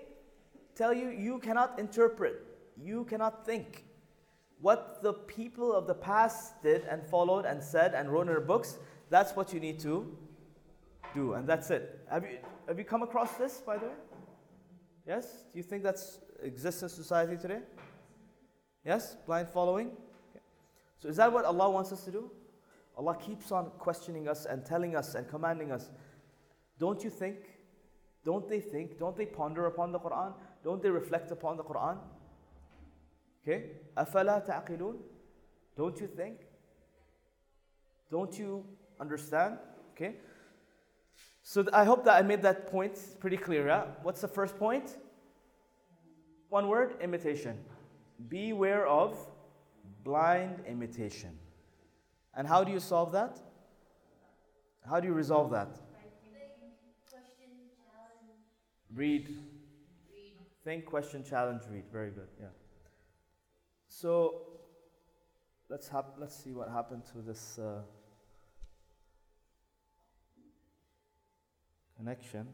[0.75, 2.45] tell you you cannot interpret,
[2.81, 3.85] you cannot think.
[4.61, 8.41] What the people of the past did and followed and said and wrote in their
[8.41, 8.77] books,
[9.09, 10.17] that's what you need to
[11.15, 12.01] do, and that's it.
[12.11, 12.37] Have you,
[12.67, 13.93] have you come across this, by the way?
[15.07, 15.25] Yes?
[15.51, 17.60] Do you think that's exists in society today?
[18.84, 19.16] Yes?
[19.26, 19.88] Blind following?
[19.88, 20.44] Okay.
[20.98, 22.30] So is that what Allah wants us to do?
[22.96, 25.90] Allah keeps on questioning us and telling us and commanding us.
[26.78, 27.36] Don't you think?
[28.24, 28.98] Don't they think?
[28.98, 30.32] Don't they ponder upon the Quran?
[30.62, 31.98] Don't they reflect upon the Quran?
[33.42, 33.72] Okay?
[33.96, 34.96] أَفَلَا تَعْقِلُونَ
[35.76, 36.38] Don't you think?
[38.10, 38.64] Don't you
[39.00, 39.58] understand?
[39.92, 40.16] Okay?
[41.42, 43.66] So th- I hope that I made that point pretty clear.
[43.66, 43.84] Yeah?
[44.02, 44.96] What's the first point?
[46.49, 47.57] One word imitation.
[48.27, 49.17] Beware of
[50.03, 51.37] blind imitation.
[52.35, 53.39] And how do you solve that?
[54.87, 55.69] How do you resolve that?
[58.93, 59.37] Read.
[60.63, 61.83] Think, question, challenge, read.
[61.91, 62.27] Very good.
[62.39, 62.47] Yeah.
[63.87, 64.41] So
[65.69, 67.81] let's hap- let's see what happened to this uh,
[71.97, 72.47] connection.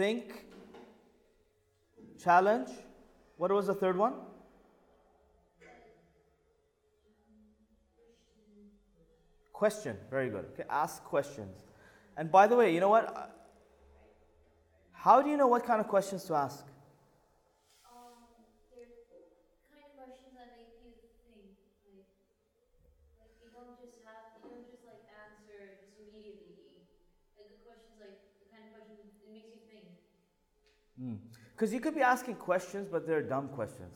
[0.00, 0.46] Think,
[2.18, 2.70] challenge.
[3.36, 4.14] What was the third one?
[9.52, 10.46] Question, very good.
[10.54, 11.66] Okay, ask questions.
[12.16, 13.04] And by the way, you know what?
[14.92, 16.64] How do you know what kind of questions to ask?
[17.84, 18.24] Um,
[18.72, 18.88] they're
[19.68, 20.96] kind of questions that make you
[21.28, 21.60] think.
[21.92, 22.08] Like,
[23.20, 26.88] like you don't just have, you don't just like answer just immediately.
[27.36, 29.84] Like the questions, like the kind of question it makes you think.
[31.60, 33.92] Because you could be asking questions, but they're dumb questions.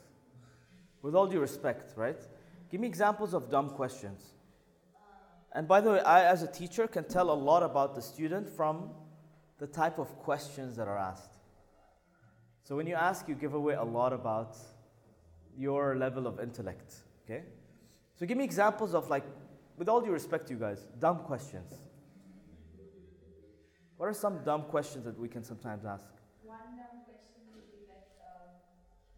[1.01, 2.21] With all due respect, right?
[2.71, 4.23] Give me examples of dumb questions.
[5.51, 8.51] And by the way, I, as a teacher, can tell a lot about the student
[8.51, 8.91] from
[9.57, 11.39] the type of questions that are asked.
[12.65, 14.59] So when you ask, you give away a lot about
[15.57, 16.97] your level of intellect.
[17.25, 17.45] Okay?
[18.15, 19.25] So give me examples of, like,
[19.79, 21.73] with all due respect to you guys, dumb questions.
[23.97, 26.05] What are some dumb questions that we can sometimes ask?
[26.45, 28.61] One dumb question would be like um,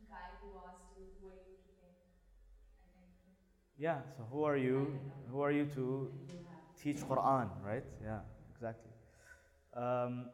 [0.07, 1.99] guy who asked you who are you to think.
[1.99, 3.11] I think.
[3.79, 4.99] Yeah, so who are you?
[5.31, 6.11] Who are you to
[6.83, 7.85] teach Quran, right?
[8.03, 8.21] Yeah,
[8.55, 8.91] exactly.
[9.75, 10.31] Um,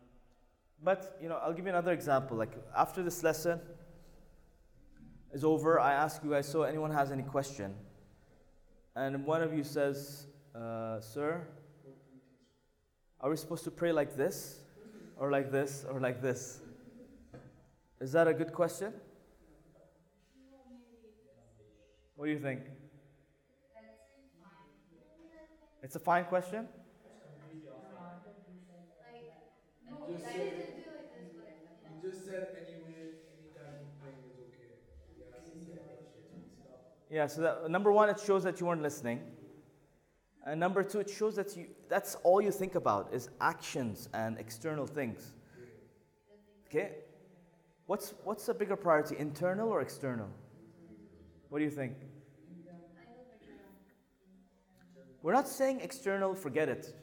[0.82, 2.36] but, you know, I'll give you another example.
[2.36, 3.60] Like, after this lesson
[5.32, 7.74] is over, I ask you guys, so anyone has any question?
[8.94, 11.46] And one of you says, uh, Sir,
[13.20, 14.60] are we supposed to pray like this,
[15.16, 16.60] or like this, or like this?
[18.00, 18.92] Is that a good question?
[22.14, 22.60] What do you think?
[25.82, 26.68] It's a fine question?
[29.98, 30.34] You just said.
[37.10, 39.20] Yeah, Yeah, so that, number one, it shows that you weren't listening.
[40.46, 44.38] And number two, it shows that you that's all you think about is actions and
[44.38, 45.34] external things.
[46.66, 46.92] Okay?
[47.86, 50.28] What's what's a bigger priority, internal or external?
[51.48, 51.94] What do you think?
[55.22, 56.94] We're not saying external, forget it.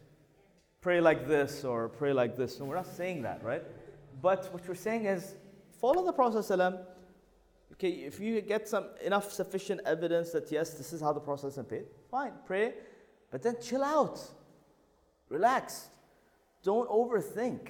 [0.82, 2.60] Pray like this or pray like this.
[2.60, 3.64] No, we're not saying that, right?
[4.22, 5.36] But what we're saying is
[5.80, 6.50] follow the Prophet.
[7.74, 11.68] Okay, if you get some enough sufficient evidence that yes, this is how the Prophet
[11.68, 12.74] prayed, fine, pray,
[13.32, 14.20] but then chill out,
[15.30, 15.88] relax,
[16.64, 17.70] don't overthink.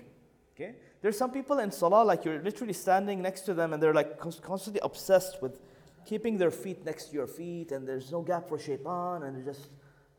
[0.55, 3.93] Okay, there's some people in salah like you're literally standing next to them and they're
[3.93, 5.61] like constantly obsessed with
[6.05, 9.53] keeping their feet next to your feet and there's no gap for shaitan and they're
[9.53, 9.69] just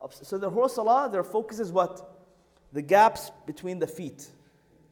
[0.00, 2.16] obs- so their whole salah, their focus is what
[2.72, 4.28] the gaps between the feet.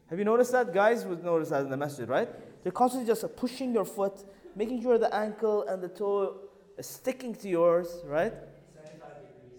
[0.09, 0.73] Have you noticed that?
[0.73, 2.29] Guys would notice that in the masjid, right?
[2.63, 4.25] They're constantly just pushing your foot,
[4.57, 6.37] making sure the ankle and the toe
[6.77, 8.33] is sticking to yours, right?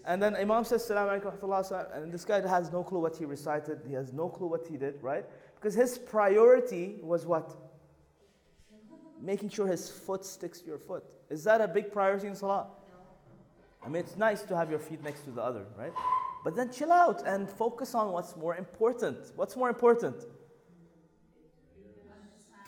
[0.04, 3.16] And then Imam says, Salaam alaikum wa rahmatullah," and this guy has no clue what
[3.16, 5.24] he recited, he has no clue what he did, right?
[5.54, 7.54] Because his priority was what?
[9.20, 11.04] Making sure his foot sticks to your foot.
[11.28, 12.66] Is that a big priority in Salah?
[13.82, 15.92] I mean, it's nice to have your feet next to the other, right?
[16.44, 19.32] But then chill out and focus on what's more important.
[19.36, 20.24] What's more important?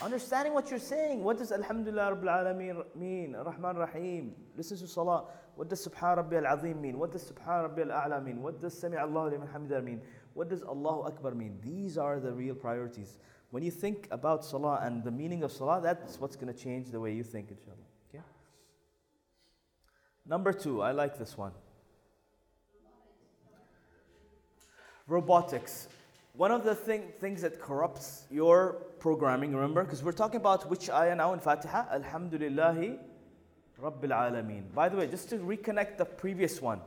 [0.01, 1.23] Understanding what you're saying.
[1.23, 3.35] What does Alhamdulillah Rabbil Alameen mean?
[3.35, 4.35] Rahman Rahim.
[4.57, 5.27] Listen to Salah.
[5.55, 6.99] What does Subhan Rabbi Al Azim mean?
[6.99, 8.43] What does Subhan Rabbi Al A'la mean?
[8.43, 10.01] What does Sami Allahu liman hamida mean?
[10.35, 11.59] What does Allahu Akbar mean?
[11.63, 13.19] These are the real priorities.
[13.51, 16.91] When you think about Salah and the meaning of Salah, that's what's going to change
[16.91, 17.92] the way you think, inshallah.
[20.27, 21.53] Number two, I like this one.
[25.07, 25.89] Robotics.
[26.35, 30.89] One of the thing, things that corrupts your programming, remember, because we're talking about which
[30.89, 31.99] ayah now in Fatiha?
[31.99, 32.99] Alhamdulillahi
[33.83, 34.73] Rabbil Alameen.
[34.75, 36.81] By the way, just to reconnect the previous one,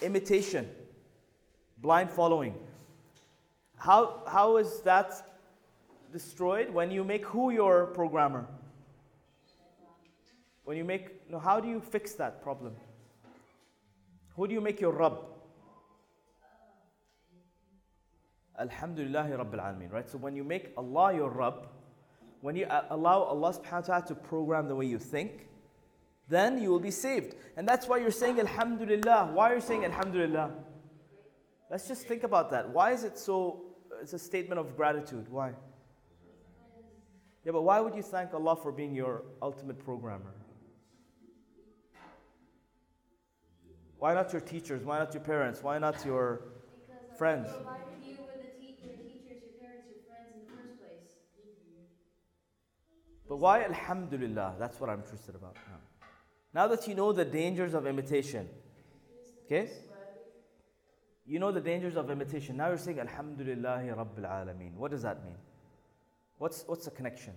[0.00, 0.68] imitation,
[1.78, 2.54] blind following.
[3.76, 5.12] How, how is that
[6.12, 8.46] destroyed when you make who your programmer?
[10.64, 12.74] When you make, no, how do you fix that problem?
[14.36, 15.18] Who do you make your Rabb?
[18.60, 20.08] Alhamdulillahi Rabbil Alameen, right?
[20.08, 21.68] So when you make Allah your Rabb,
[22.40, 25.48] when you allow Allah subhanahu wa ta'ala to program the way you think,
[26.28, 27.34] then you will be saved.
[27.56, 29.30] And that's why you're saying Alhamdulillah.
[29.32, 30.50] Why are you saying Alhamdulillah?
[31.70, 32.68] Let's just think about that.
[32.70, 33.62] Why is it so?
[34.00, 35.26] It's a statement of gratitude.
[35.28, 35.52] Why?
[37.44, 40.34] Yeah, but why would you thank Allah for being your ultimate programmer?
[43.98, 44.84] Why not your teachers?
[44.84, 45.62] Why not your parents?
[45.62, 46.42] Why not your
[46.86, 47.48] Because Friends.
[47.48, 50.78] I provided you with the te- your teachers, your parents, your friends in the first
[50.80, 51.06] place.
[53.28, 54.56] But why Alhamdulillah?
[54.58, 55.80] That's what I'm interested about now.
[56.54, 58.48] Now that you know the dangers of imitation,
[59.46, 59.70] okay?
[61.26, 62.56] You know the dangers of imitation.
[62.56, 64.74] Now you're saying Alhamdulillah Rabbil Alameen.
[64.74, 65.36] What does that mean?
[66.38, 67.32] What's, what's the connection?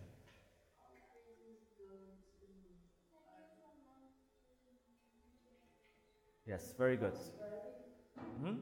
[6.49, 7.13] Yes, very good.
[8.41, 8.55] Hmm?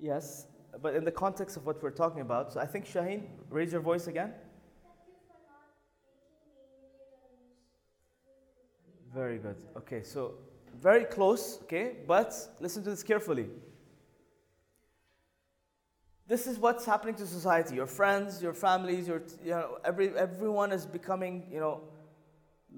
[0.00, 0.46] Yes,
[0.82, 3.80] but in the context of what we're talking about, so I think Shaheen, raise your
[3.80, 4.32] voice again.
[9.14, 9.56] Very good.
[9.76, 10.34] Okay, so
[10.76, 13.46] very close, okay, but listen to this carefully.
[16.26, 17.76] This is what's happening to society.
[17.76, 21.80] Your friends, your families, your you know, every everyone is becoming, you know,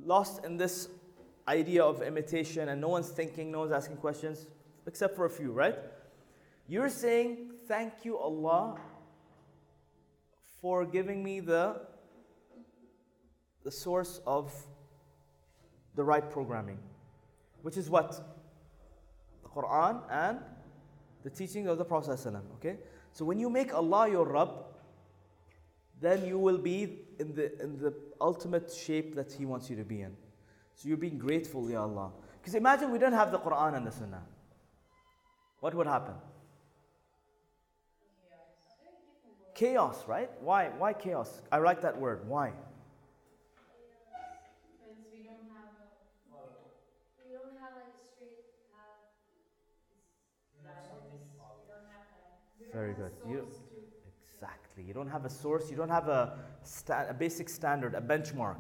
[0.05, 0.89] lost in this
[1.49, 4.47] idea of imitation and no one's thinking, no one's asking questions,
[4.87, 5.77] except for a few, right?
[6.69, 8.81] You're saying, Thank you, Allah,
[10.61, 11.81] for giving me the,
[13.63, 14.53] the source of
[15.95, 16.79] the right programming,
[17.63, 18.11] which is what?
[19.45, 20.41] The Quran and
[21.23, 22.19] the teachings of the Prophet.
[22.57, 22.79] Okay?
[23.13, 24.65] So when you make Allah your Rabb,
[26.01, 29.85] then you will be in the, in the ultimate shape that He wants you to
[29.85, 30.17] be in.
[30.75, 32.11] So you're being grateful, Ya Allah.
[32.41, 34.23] Because imagine we don't have the Quran and the Sunnah.
[35.61, 36.15] What would happen?
[39.53, 40.31] Chaos, right?
[40.41, 40.71] Why?
[40.79, 41.43] Why chaos?
[41.53, 42.27] I like that word.
[42.27, 42.53] Why?
[44.73, 46.41] Because we don't have a
[47.21, 48.41] We don't have like a straight
[48.73, 49.05] path.
[50.65, 51.21] guidance, we
[51.69, 52.73] don't have that.
[52.73, 53.13] Very good.
[53.29, 53.53] You,
[54.71, 54.87] exactly.
[54.87, 55.71] You don't have a source.
[55.71, 58.59] You don't have a, sta- a basic standard, a benchmark.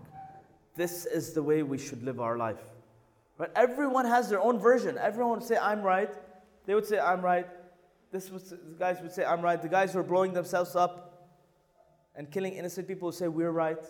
[0.76, 2.62] This is the way we should live our life.
[3.38, 3.50] Right?
[3.56, 4.96] Everyone has their own version.
[4.98, 6.12] Everyone would say, "I'm right."
[6.66, 7.46] They would say, "I'm right."
[8.12, 11.28] This was the guys would say, "I'm right." The guys who are blowing themselves up
[12.14, 13.84] and killing innocent people would say, "We're right."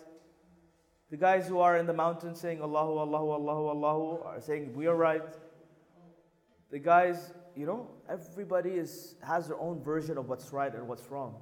[1.09, 4.87] The guys who are in the mountains saying Allahu Allahu Allahu Allahu are saying we
[4.87, 5.37] are right.
[6.71, 11.11] The guys, you know, everybody is has their own version of what's right and what's
[11.11, 11.35] wrong.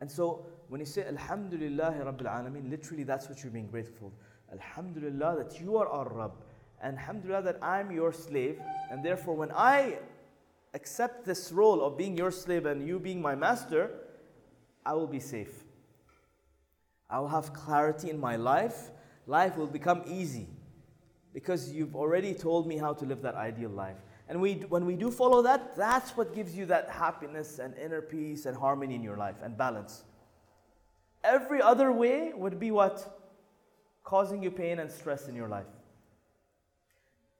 [0.00, 4.12] And so when you say Alhamdulillah Rabbil Alameen, literally that's what you're being grateful.
[4.52, 6.32] Alhamdulillah that you are our Rabb.
[6.82, 8.58] And Alhamdulillah that I'm your slave.
[8.90, 9.98] And therefore when I
[10.74, 13.90] accept this role of being your slave and you being my master,
[14.86, 15.64] I will be safe.
[17.08, 18.90] I will have clarity in my life.
[19.26, 20.46] Life will become easy
[21.34, 23.98] because you've already told me how to live that ideal life.
[24.30, 28.00] And we, when we do follow that, that's what gives you that happiness and inner
[28.00, 30.04] peace and harmony in your life and balance.
[31.24, 33.22] Every other way would be what?
[34.04, 35.66] Causing you pain and stress in your life.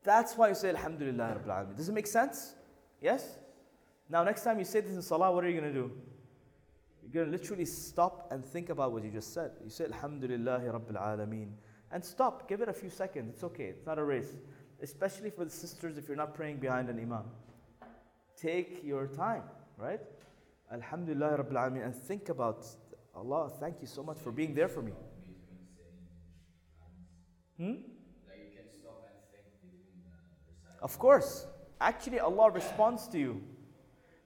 [0.02, 1.76] That's why you say Alhamdulillah Rabbil Alameen.
[1.76, 2.54] Does it make sense?
[3.00, 3.38] Yes?
[4.08, 5.92] Now, next time you say this in Salah, what are you going to do?
[7.04, 9.52] You're going to literally stop and think about what you just said.
[9.62, 11.50] You say, Alhamdulillahi Rabbil Alameen.
[11.92, 12.48] And stop.
[12.48, 13.34] Give it a few seconds.
[13.34, 13.66] It's okay.
[13.66, 14.32] It's not a race.
[14.82, 17.24] Especially for the sisters if you're not praying behind an imam.
[18.36, 19.42] Take your time,
[19.76, 20.00] right?
[20.72, 21.84] Alhamdulillah Rabbil Alameen.
[21.84, 22.66] And think about
[23.14, 24.92] Allah, thank you so much for being there for me.
[27.58, 27.74] Hmm?
[30.82, 31.46] Of course.
[31.80, 33.42] Actually, Allah responds to you.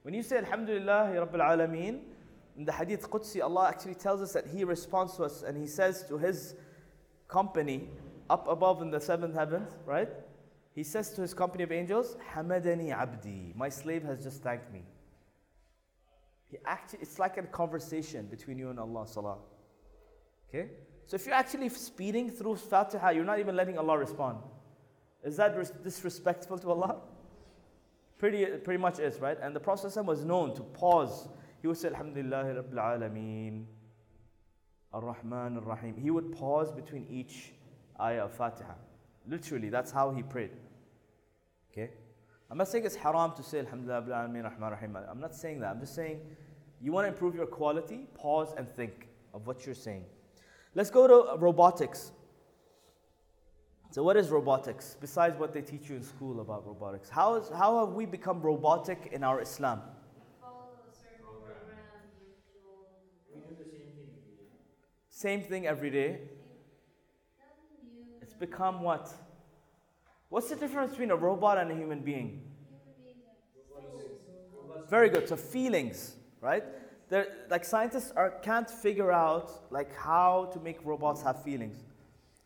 [0.03, 1.99] When you say Alhamdulillah Rabbil Alameen,
[2.57, 5.67] in the Hadith Qudsi, Allah actually tells us that He responds to us and He
[5.67, 6.55] says to His
[7.27, 7.89] company
[8.29, 10.09] up above in the seventh heavens, right?
[10.75, 14.83] He says to His company of angels, Hamadani Abdi, my slave has just thanked me.
[16.51, 19.07] He actually, it's like a conversation between you and Allah.
[19.07, 19.37] Salah.
[20.49, 20.67] Okay?
[21.05, 24.39] So if you're actually speeding through Fatiha, you're not even letting Allah respond.
[25.23, 26.97] Is that res- disrespectful to Allah?
[28.17, 29.37] Pretty, pretty much is, right?
[29.41, 31.29] And the Prophet was known to pause.
[31.61, 33.65] He would say, Alhamdulillah Rabbil Alameen,
[34.93, 35.95] Ar-Rahman Ar-Rahim.
[35.97, 37.53] He would pause between each
[37.99, 38.73] ayah of Fatiha.
[39.27, 40.51] Literally, that's how he prayed.
[41.77, 41.91] Okay?
[42.49, 44.97] I'm not saying it's haram to say Alhamdulillah Rahim.
[45.09, 45.71] I'm not saying that.
[45.71, 46.21] I'm just saying
[46.81, 50.05] you want to improve your quality, pause and think of what you're saying.
[50.73, 52.11] Let's go to robotics.
[53.91, 57.09] So, what is robotics besides what they teach you in school about robotics?
[57.09, 59.81] How, is, how have we become robotic in our Islam?
[65.09, 66.19] Same thing every day.
[68.21, 69.13] It's become what?
[70.29, 72.41] What's the difference between a robot and a human being?
[74.89, 75.27] Very good.
[75.27, 76.63] So feelings, right?
[77.09, 81.83] They're, like scientists are, can't figure out like how to make robots have feelings.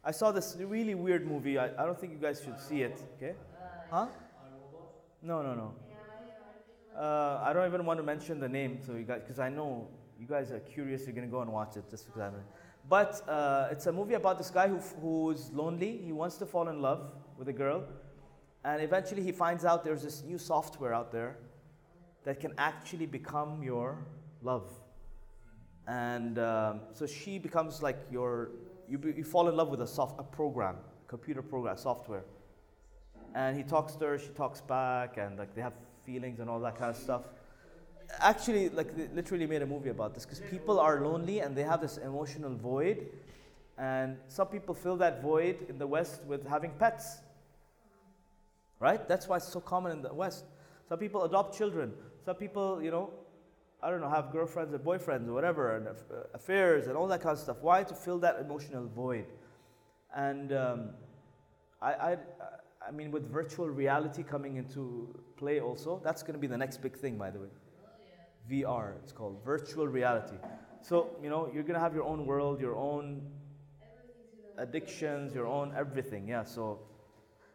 [0.03, 1.57] I saw this really weird movie.
[1.57, 3.01] I, I don't think you guys should see it.
[3.17, 3.36] Okay?
[3.89, 4.07] Huh?
[5.21, 5.73] No, no, no.
[6.97, 9.88] Uh, I don't even want to mention the name, so you guys, because I know
[10.19, 11.03] you guys are curious.
[11.05, 12.34] You're gonna go and watch it just because I'm.
[12.89, 16.01] But uh, it's a movie about this guy who, who's lonely.
[16.03, 17.84] He wants to fall in love with a girl,
[18.66, 21.38] and eventually he finds out there's this new software out there
[22.26, 23.98] that can actually become your
[24.44, 24.70] love.
[25.88, 28.52] And um, so she becomes like your,
[28.88, 30.76] you, be, you fall in love with a, soft, a program,
[31.08, 32.26] computer program, software.
[33.34, 35.74] And he talks to her, she talks back, and like they have
[36.06, 37.22] feelings and all that kind of stuff.
[38.20, 41.64] Actually, like they literally made a movie about this because people are lonely and they
[41.64, 43.08] have this emotional void.
[43.78, 47.20] And some people fill that void in the West with having pets.
[48.80, 49.07] Right?
[49.07, 50.45] That's why it's so common in the West.
[50.88, 51.93] Some people adopt children.
[52.25, 53.11] Some people, you know,
[53.82, 57.21] I don't know, have girlfriends and boyfriends or whatever, and uh, affairs and all that
[57.21, 57.57] kind of stuff.
[57.61, 57.84] Why?
[57.84, 59.25] To fill that emotional void.
[60.15, 60.89] And um,
[61.82, 62.17] I, I,
[62.86, 66.82] I mean, with virtual reality coming into play also, that's going to be the next
[66.82, 67.47] big thing, by the way.
[68.49, 70.36] VR, it's called virtual reality.
[70.82, 73.21] So, you know, you're going to have your own world, your own
[74.57, 76.27] addictions, your own everything.
[76.27, 76.80] Yeah, so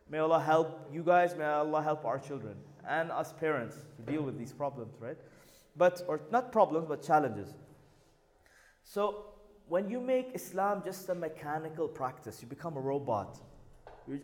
[0.08, 2.56] may Allah help you guys, may Allah help our children
[2.88, 5.16] and us parents to deal with these problems, right?
[5.76, 7.54] But, or not problems, but challenges.
[8.84, 9.26] So,
[9.66, 13.38] when you make Islam just a mechanical practice, you become a robot.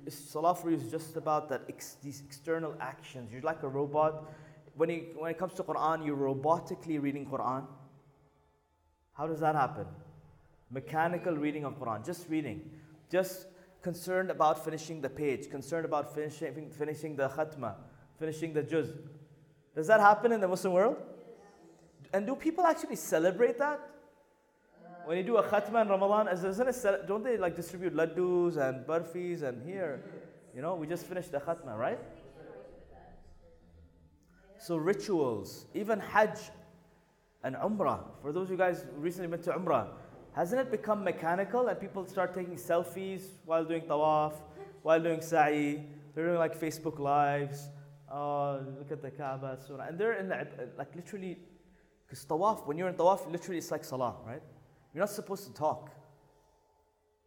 [0.09, 3.33] Salah for you is just about that ex, these external actions.
[3.33, 4.31] You're like a robot.
[4.77, 7.65] When, you, when it comes to Quran, you're robotically reading Quran.
[9.15, 9.87] How does that happen?
[10.71, 12.71] Mechanical reading of Quran, just reading,
[13.11, 13.47] just
[13.83, 17.75] concerned about finishing the page, concerned about finishing, finishing the khatma,
[18.19, 18.89] finishing the juz.
[19.75, 20.97] Does that happen in the Muslim world?
[22.13, 23.81] And do people actually celebrate that?
[25.05, 29.43] When you do a khatma in Ramadan, it, don't they like distribute laddus and barfis
[29.43, 30.03] and here?
[30.55, 31.99] You know, we just finished the khatma, right?
[34.59, 36.39] So rituals, even Hajj
[37.43, 38.01] and Umrah.
[38.21, 39.89] For those of you guys recently went to Umrah,
[40.35, 44.35] hasn't it become mechanical and people start taking selfies while doing tawaf,
[44.83, 45.85] while doing sa'i?
[46.15, 47.69] They're doing like Facebook lives.
[48.11, 49.87] Oh, look at the Kaaba, surah.
[49.89, 51.39] And they're in the, like literally,
[52.07, 54.43] because tawaf, when you're in tawaf, literally it's like salah, right?
[54.93, 55.91] You're not supposed to talk.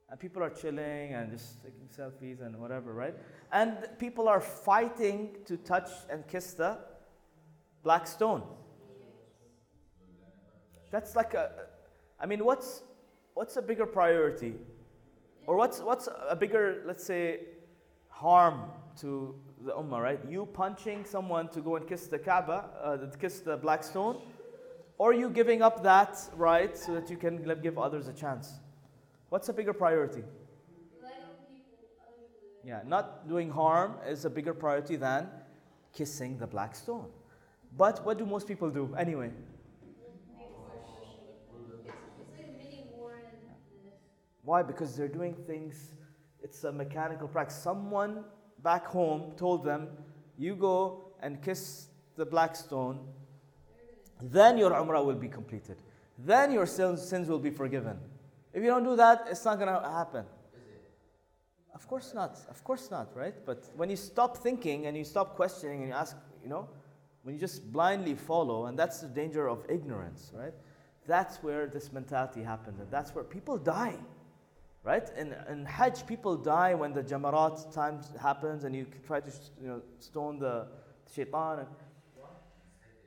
[0.10, 3.16] And people are chilling and just taking selfies and whatever, right?
[3.52, 6.78] And people are fighting to touch and kiss the
[7.82, 8.44] black stone.
[10.92, 11.52] That's like a,
[12.20, 12.84] I mean, what's,
[13.34, 14.56] what's a bigger priority?
[15.46, 17.42] Or what's, what's a bigger, let's say,
[18.08, 18.62] harm
[19.02, 20.20] to the ummah, right?
[20.30, 24.22] You punching someone to go and kiss the Kaaba, uh, kiss the black stone,
[24.98, 28.54] or you giving up that right so that you can give others a chance?
[29.30, 30.24] What's a bigger priority?
[32.64, 35.28] Yeah, not doing harm is a bigger priority than
[35.94, 37.08] kissing the black stone.
[37.76, 39.32] But what do most people do anyway?
[44.44, 44.62] Why?
[44.62, 45.92] Because they're doing things,
[46.42, 47.58] it's a mechanical practice.
[47.58, 48.26] Someone
[48.62, 49.90] back home told them,
[50.38, 53.00] you go and kiss the black stone,
[54.22, 55.78] then your umrah will be completed.
[56.18, 57.98] Then your sins, sins will be forgiven.
[58.54, 60.26] If you don't do that, it's not going to happen.
[61.74, 62.40] Of course not.
[62.50, 63.34] Of course not, right?
[63.46, 66.70] But when you stop thinking and you stop questioning and you ask, you know,
[67.24, 70.54] when you just blindly follow, and that's the danger of ignorance, right?
[71.08, 73.96] That's where this mentality happened, and that's where people die,
[74.84, 75.10] right?
[75.18, 79.32] In, in Hajj, people die when the Jamarat time happens and you try to,
[79.62, 80.68] you know, stone the
[81.16, 81.60] shaitan.
[81.60, 81.68] And,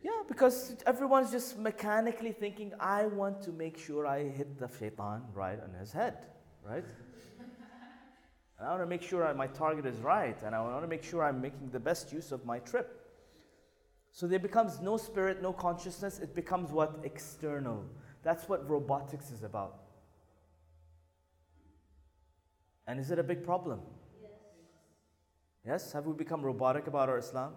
[0.03, 5.23] yeah, because everyone's just mechanically thinking, I want to make sure I hit the shaitan
[5.35, 6.27] right on his head,
[6.65, 6.85] right?
[8.59, 11.03] And I want to make sure my target is right, and I want to make
[11.03, 13.03] sure I'm making the best use of my trip.
[14.13, 16.21] So there becomes no spirit, no consciousness.
[16.21, 17.01] It becomes what?
[17.05, 17.85] External.
[18.23, 19.86] That's what robotics is about.
[22.87, 23.81] And is it a big problem?
[24.21, 24.31] Yes.
[25.67, 25.93] Yes?
[25.93, 27.53] Have we become robotic about our Islam?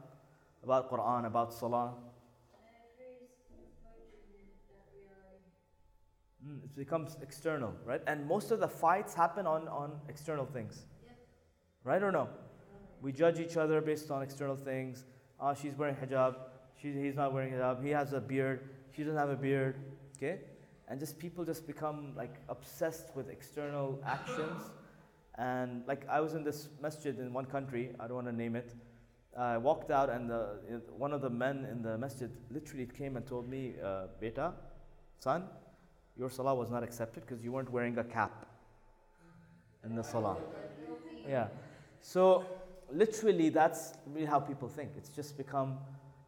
[0.63, 1.93] About Quran, about Salah?
[2.53, 3.15] I agree.
[3.21, 4.09] It's quite
[4.69, 5.49] that reality.
[6.45, 8.01] Mm, it becomes external, right?
[8.07, 10.85] And most of the fights happen on, on external things.
[11.83, 12.27] Right or no?
[13.01, 15.05] We judge each other based on external things.
[15.39, 16.35] Ah, she's wearing hijab.
[16.81, 17.83] She, he's not wearing hijab.
[17.83, 18.69] He has a beard.
[18.95, 19.77] She doesn't have a beard.
[20.17, 20.41] Okay?
[20.89, 24.63] And just people just become like obsessed with external actions.
[25.39, 28.57] And like I was in this masjid in one country, I don't want to name
[28.57, 28.75] it.
[29.37, 33.25] I walked out, and the, one of the men in the masjid literally came and
[33.25, 34.51] told me, uh, Beta,
[35.19, 35.45] son,
[36.17, 38.47] your salah was not accepted because you weren't wearing a cap
[39.85, 40.35] in the salah.
[41.25, 41.47] Yeah.
[42.01, 42.43] So
[42.91, 44.91] literally, that's really how people think.
[44.97, 45.77] It's just become,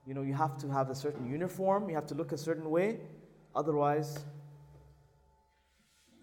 [0.08, 2.70] you know, you have to have a certain uniform, you have to look a certain
[2.70, 3.02] way,
[3.54, 4.20] otherwise,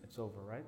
[0.03, 0.65] it's over, right?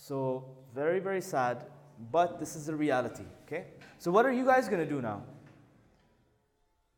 [0.00, 0.44] So,
[0.74, 1.66] very, very sad,
[2.12, 3.64] but this is the reality, okay?
[3.98, 5.24] So, what are you guys to do now?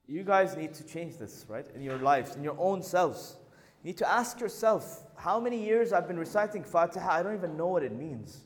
[0.06, 1.66] You guys need to change this, right?
[1.74, 3.36] In your lives, in your own selves.
[3.82, 7.56] You need to ask yourself, how many years I've been reciting Fatiha, I don't even
[7.56, 8.44] know what it means.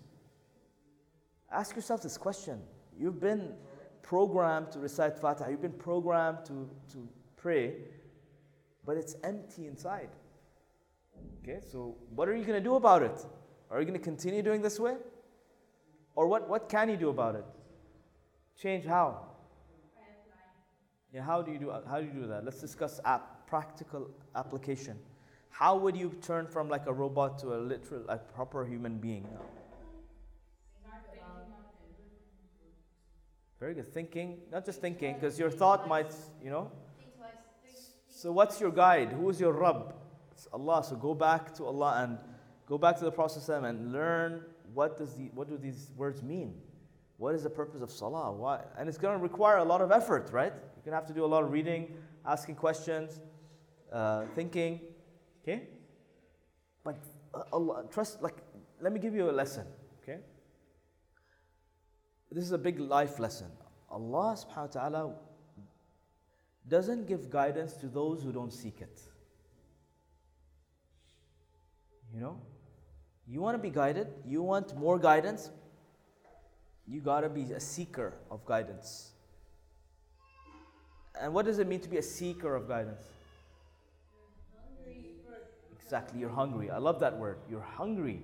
[1.51, 2.61] Ask yourself this question.
[2.97, 3.55] You've been
[4.03, 7.75] programmed to recite Fatiha, you've been programmed to, to pray,
[8.87, 10.11] but it's empty inside.
[11.43, 13.27] Okay, so what are you going to do about it?
[13.75, 14.95] Are you going to continue doing this way?
[16.15, 17.45] Or what, what can you do about it?
[18.57, 19.27] Change how?
[21.13, 22.45] Yeah, how do you do how do you do that?
[22.45, 24.97] Let's discuss app, practical application.
[25.49, 29.25] How would you turn from like a robot to a literal, a proper human being?
[29.33, 29.41] now?
[33.59, 33.93] Very good.
[33.93, 36.13] Thinking, not just thinking, because your thought might,
[36.43, 36.71] you know.
[38.09, 39.13] So what's your guide?
[39.13, 39.95] Who is your Rabb?
[40.33, 40.85] It's Allah.
[40.85, 42.19] So go back to Allah and
[42.67, 46.55] go back to the Prophet and learn what does the what do these words mean?
[47.17, 48.33] What is the purpose of Salah?
[48.33, 48.61] Why?
[48.77, 50.53] And it's going to require a lot of effort, right?
[50.53, 51.97] You're going to have to do a lot of reading,
[52.27, 53.21] asking questions,
[53.93, 54.81] uh, thinking.
[55.43, 55.69] Okay.
[56.83, 56.97] But
[57.33, 58.21] uh, Allah, trust.
[58.21, 58.37] Like,
[58.81, 59.67] let me give you a lesson.
[60.03, 60.19] Okay.
[62.33, 63.51] This is a big life lesson.
[63.89, 65.15] Allah Subhanahu wa Taala
[66.69, 69.01] doesn't give guidance to those who don't seek it.
[72.13, 72.41] You know?
[73.27, 75.51] You want to be guided, you want more guidance,
[76.87, 79.13] you got to be a seeker of guidance.
[81.21, 83.03] And what does it mean to be a seeker of guidance?
[85.83, 86.71] Exactly, you're hungry.
[86.71, 87.39] I love that word.
[87.49, 88.23] You're hungry.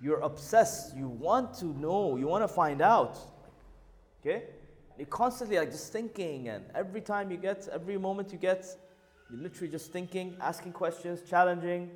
[0.00, 0.96] You're obsessed.
[0.96, 2.16] You want to know.
[2.16, 3.18] You want to find out.
[4.20, 4.44] Okay?
[4.96, 8.66] You're constantly like just thinking, and every time you get, every moment you get,
[9.30, 11.90] you're literally just thinking, asking questions, challenging.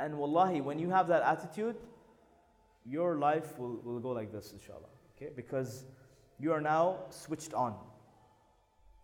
[0.00, 1.76] And wallahi, when you have that attitude,
[2.84, 4.88] your life will, will go like this, inshallah.
[5.16, 5.30] Okay?
[5.36, 5.84] Because
[6.38, 7.74] you are now switched on.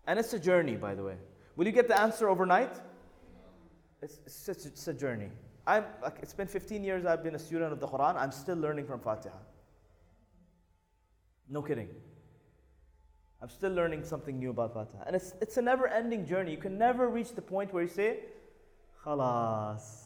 [0.06, 1.16] And it's a journey, by the way.
[1.56, 2.72] Will you get the answer overnight?
[4.00, 5.28] It's, it's, it's a journey.
[5.66, 8.16] I'm, like, it's been 15 years I've been a student of the Quran.
[8.16, 9.36] I'm still learning from Fatiha.
[11.48, 11.88] No kidding.
[13.42, 15.04] I'm still learning something new about Fatiha.
[15.06, 16.52] And it's, it's a never ending journey.
[16.52, 18.20] You can never reach the point where you say,
[19.04, 20.05] Khalas.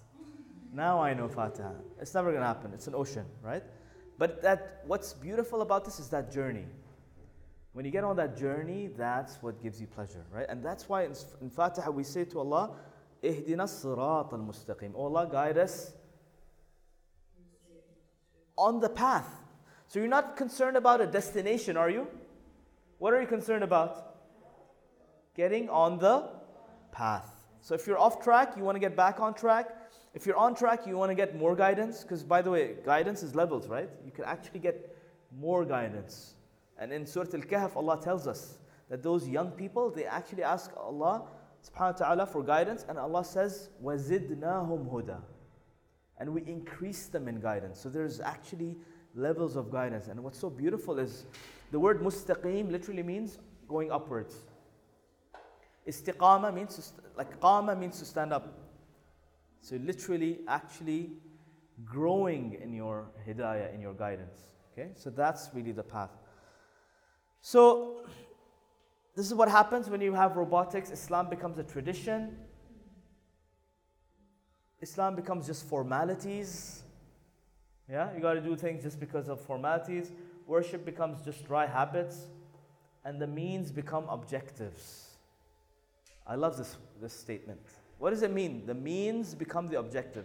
[0.72, 1.72] Now I know Fatiha.
[2.00, 2.72] It's never going to happen.
[2.72, 3.62] It's an ocean, right?
[4.18, 6.66] But that what's beautiful about this is that journey.
[7.72, 10.46] When you get on that journey, that's what gives you pleasure, right?
[10.48, 12.72] And that's why in, in Fatiha we say to Allah,
[13.22, 14.92] Ihdina sirat al-mustaqim.
[14.94, 15.92] Oh Allah, guide us
[18.56, 19.28] on the path.
[19.86, 22.06] So you're not concerned about a destination, are you?
[22.98, 24.16] What are you concerned about?
[25.34, 26.28] Getting on the
[26.92, 27.28] path.
[27.60, 29.68] So if you're off track, you want to get back on track.
[30.13, 33.21] If you're on track, you want to get more guidance, because by the way, guidance
[33.23, 33.89] is levels, right?
[34.05, 34.95] You can actually get
[35.37, 36.35] more guidance.
[36.77, 38.57] And in Surah Al Kahf, Allah tells us
[38.89, 41.23] that those young people, they actually ask Allah
[41.63, 45.21] subhanahu wa ta'ala for guidance, and Allah says, وَزِدْنَاهُمْ huda.
[46.17, 47.79] And we increase them in guidance.
[47.79, 48.77] So there's actually
[49.15, 50.07] levels of guidance.
[50.07, 51.25] And what's so beautiful is
[51.71, 54.35] the word mustaqim literally means going upwards.
[55.87, 58.58] Istiqama means, to st- like qama means to stand up.
[59.60, 61.10] So literally, actually
[61.84, 64.38] growing in your hidayah, in your guidance.
[64.72, 66.10] Okay, so that's really the path.
[67.40, 68.04] So
[69.14, 70.90] this is what happens when you have robotics.
[70.90, 72.36] Islam becomes a tradition.
[74.80, 76.82] Islam becomes just formalities.
[77.90, 80.12] Yeah, you got to do things just because of formalities.
[80.46, 82.26] Worship becomes just dry habits,
[83.04, 85.16] and the means become objectives.
[86.26, 87.60] I love this, this statement.
[88.00, 88.64] What does it mean?
[88.64, 90.24] The means become the objective.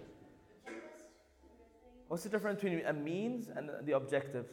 [2.07, 4.49] What's the difference between a means and the objectives?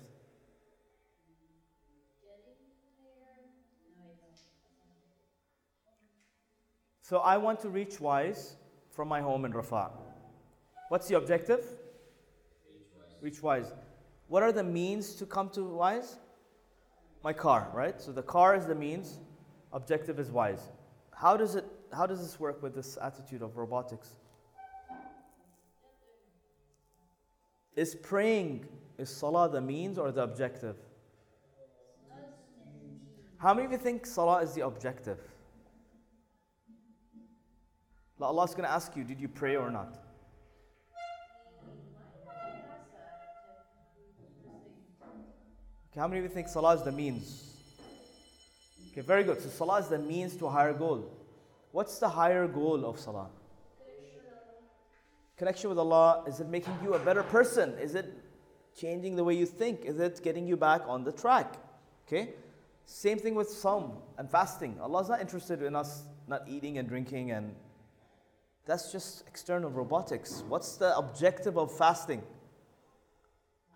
[7.00, 8.56] So I want to reach Wise
[8.90, 9.92] from my home in Rafah.
[10.88, 11.64] What's the objective?
[13.20, 13.72] Reach Wise.
[14.26, 16.16] What are the means to come to Wise?
[17.22, 18.00] My car, right?
[18.00, 19.20] So the car is the means,
[19.72, 20.72] objective is Wise.
[21.14, 21.64] How does it
[21.94, 24.08] how does this work with this attitude of robotics?
[27.74, 28.66] Is praying,
[28.98, 30.76] is salah the means or the objective?
[33.38, 35.18] How many of you think salah is the objective?
[38.20, 39.98] Allah is going to ask you, did you pray or not?
[45.90, 47.52] Okay, how many of you think salah is the means?
[48.92, 49.42] Okay, very good.
[49.42, 51.21] So salah is the means to a higher goal.
[51.72, 53.28] What's the higher goal of salah?
[55.36, 56.22] Connection with Allah.
[56.26, 57.76] Is it making you a better person?
[57.78, 58.12] Is it
[58.78, 59.84] changing the way you think?
[59.84, 61.56] Is it getting you back on the track?
[62.06, 62.34] Okay?
[62.84, 64.78] Same thing with Sawm and fasting.
[64.80, 67.54] Allah is not interested in us not eating and drinking and
[68.64, 70.44] that's just external robotics.
[70.48, 72.22] What's the objective of fasting?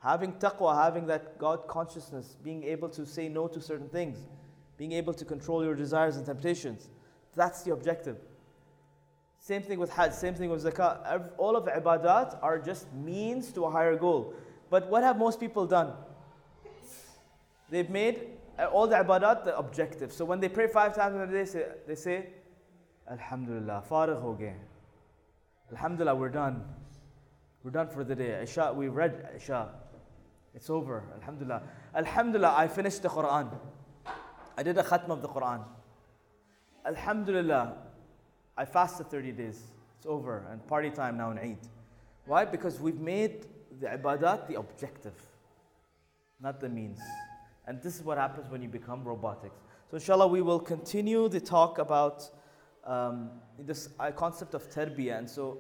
[0.02, 4.18] Having taqwa, having that God consciousness, being able to say no to certain things,
[4.76, 6.88] being able to control your desires and temptations.
[7.36, 8.16] That's the objective.
[9.38, 11.30] Same thing with Hajj, same thing with Zakat.
[11.38, 14.34] All of ibadat are just means to a higher goal.
[14.70, 15.92] But what have most people done?
[17.70, 18.26] They've made
[18.58, 20.12] uh, all the ibadat the objective.
[20.12, 22.26] So when they pray five times a day, they say,
[23.08, 24.36] Alhamdulillah, farigh ho.
[25.70, 26.64] Alhamdulillah, we're done.
[27.62, 28.42] We're done for the day.
[28.42, 29.68] Isha, we read Isha.
[30.54, 31.04] It's over.
[31.20, 31.62] Alhamdulillah.
[31.94, 33.52] Alhamdulillah, I finished the Quran.
[34.56, 35.62] I did a khatm of the Quran.
[36.86, 37.74] Alhamdulillah,
[38.56, 39.62] I fasted 30 days.
[39.98, 40.46] It's over.
[40.50, 41.58] And party time now in Eid.
[42.26, 42.44] Why?
[42.44, 43.46] Because we've made
[43.80, 45.14] the ibadat the objective,
[46.40, 47.00] not the means.
[47.66, 49.60] And this is what happens when you become robotics.
[49.90, 52.28] So, inshallah, we will continue the talk about
[52.84, 55.18] um, this uh, concept of tarbiyah.
[55.18, 55.58] And so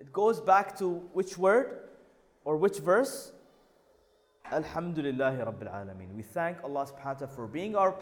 [0.00, 1.88] it goes back to which word
[2.44, 3.32] or which verse?
[4.52, 6.14] Alhamdulillahi Rabbil Alameen.
[6.14, 7.94] We thank Allah subhanahu wa ta'ala for being our,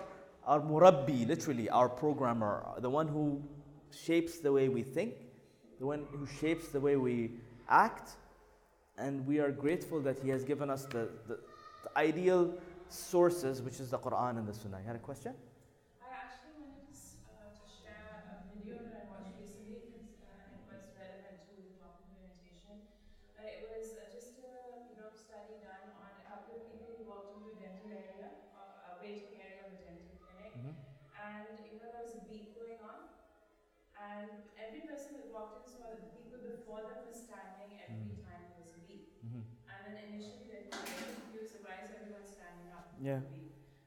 [0.47, 3.43] our murabbi, literally, our programmer, the one who
[3.91, 5.15] shapes the way we think,
[5.79, 7.33] the one who shapes the way we
[7.69, 8.11] act.
[8.99, 11.39] And we are grateful that He has given us the, the,
[11.97, 12.55] ideal
[12.89, 14.79] sources, which is the Quran and the Sunnah.
[14.81, 15.35] You had a question?
[16.01, 18.07] I actually wanted to, s- uh, to share
[18.39, 22.15] a video that I watched recently because uh, it was relevant to the topic of
[22.23, 22.79] meditation.
[23.35, 24.53] Uh, it was uh, just a
[24.91, 28.31] you know study done on a couple of people who worked in the dental area,
[28.79, 29.42] uh, waiting
[31.23, 33.07] and you know there was a beep going on,
[33.95, 38.19] and every person that walked in saw that the people before them were standing every
[38.19, 38.27] mm-hmm.
[38.27, 39.15] time there was a beep.
[39.23, 39.47] Mm-hmm.
[39.71, 42.91] And then initially they were very confused, why is everyone standing up?
[42.99, 43.23] Yeah.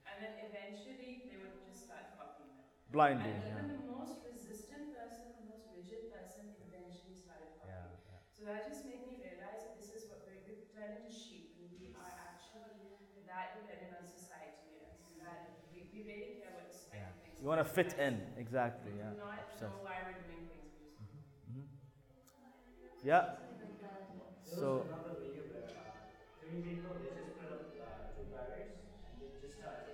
[0.08, 2.68] And then eventually they would just start copying them.
[2.96, 3.32] Blindly.
[3.36, 3.52] And yeah.
[3.52, 8.00] even the most resistant person, the most rigid person, eventually started copying.
[8.32, 9.05] So that just made
[26.26, 27.22] 300
[27.86, 27.94] uh,
[29.22, 29.86] want to start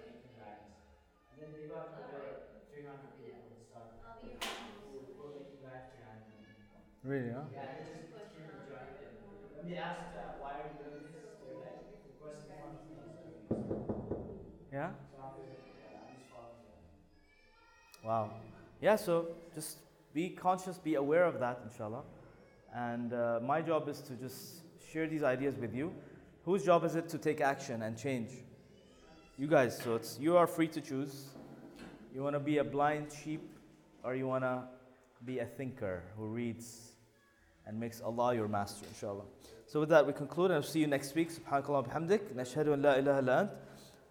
[4.88, 5.92] who were making bags.
[6.00, 6.80] 300 people.
[7.04, 7.52] Really, huh?
[7.52, 8.96] Yeah, they just came and joined.
[9.60, 12.48] When they asked uh, why are you doing this, they're like, of course
[18.05, 18.31] Wow.
[18.81, 19.79] Yeah, so just
[20.15, 22.03] be conscious, be aware of that, inshallah.
[22.75, 24.63] And uh, my job is to just
[24.93, 25.93] share these ideas with you.
[26.45, 28.31] Whose job is it to take action and change?
[29.39, 29.79] You guys.
[29.83, 31.27] So it's you are free to choose.
[32.15, 33.43] You want to be a blind sheep,
[34.03, 34.63] or you want to
[35.25, 36.93] be a thinker who reads
[37.67, 39.25] and makes Allah your master, inshallah.
[39.67, 41.31] So with that, we conclude and we'll see you next week.
[41.31, 43.51] سبحانك اللهم وبحمدك نشهد أن لا إله إلا أنت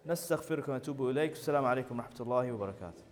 [0.06, 3.02] نستغفرك ونتوب إليك السلام عليكم ورحمة الله وبركاته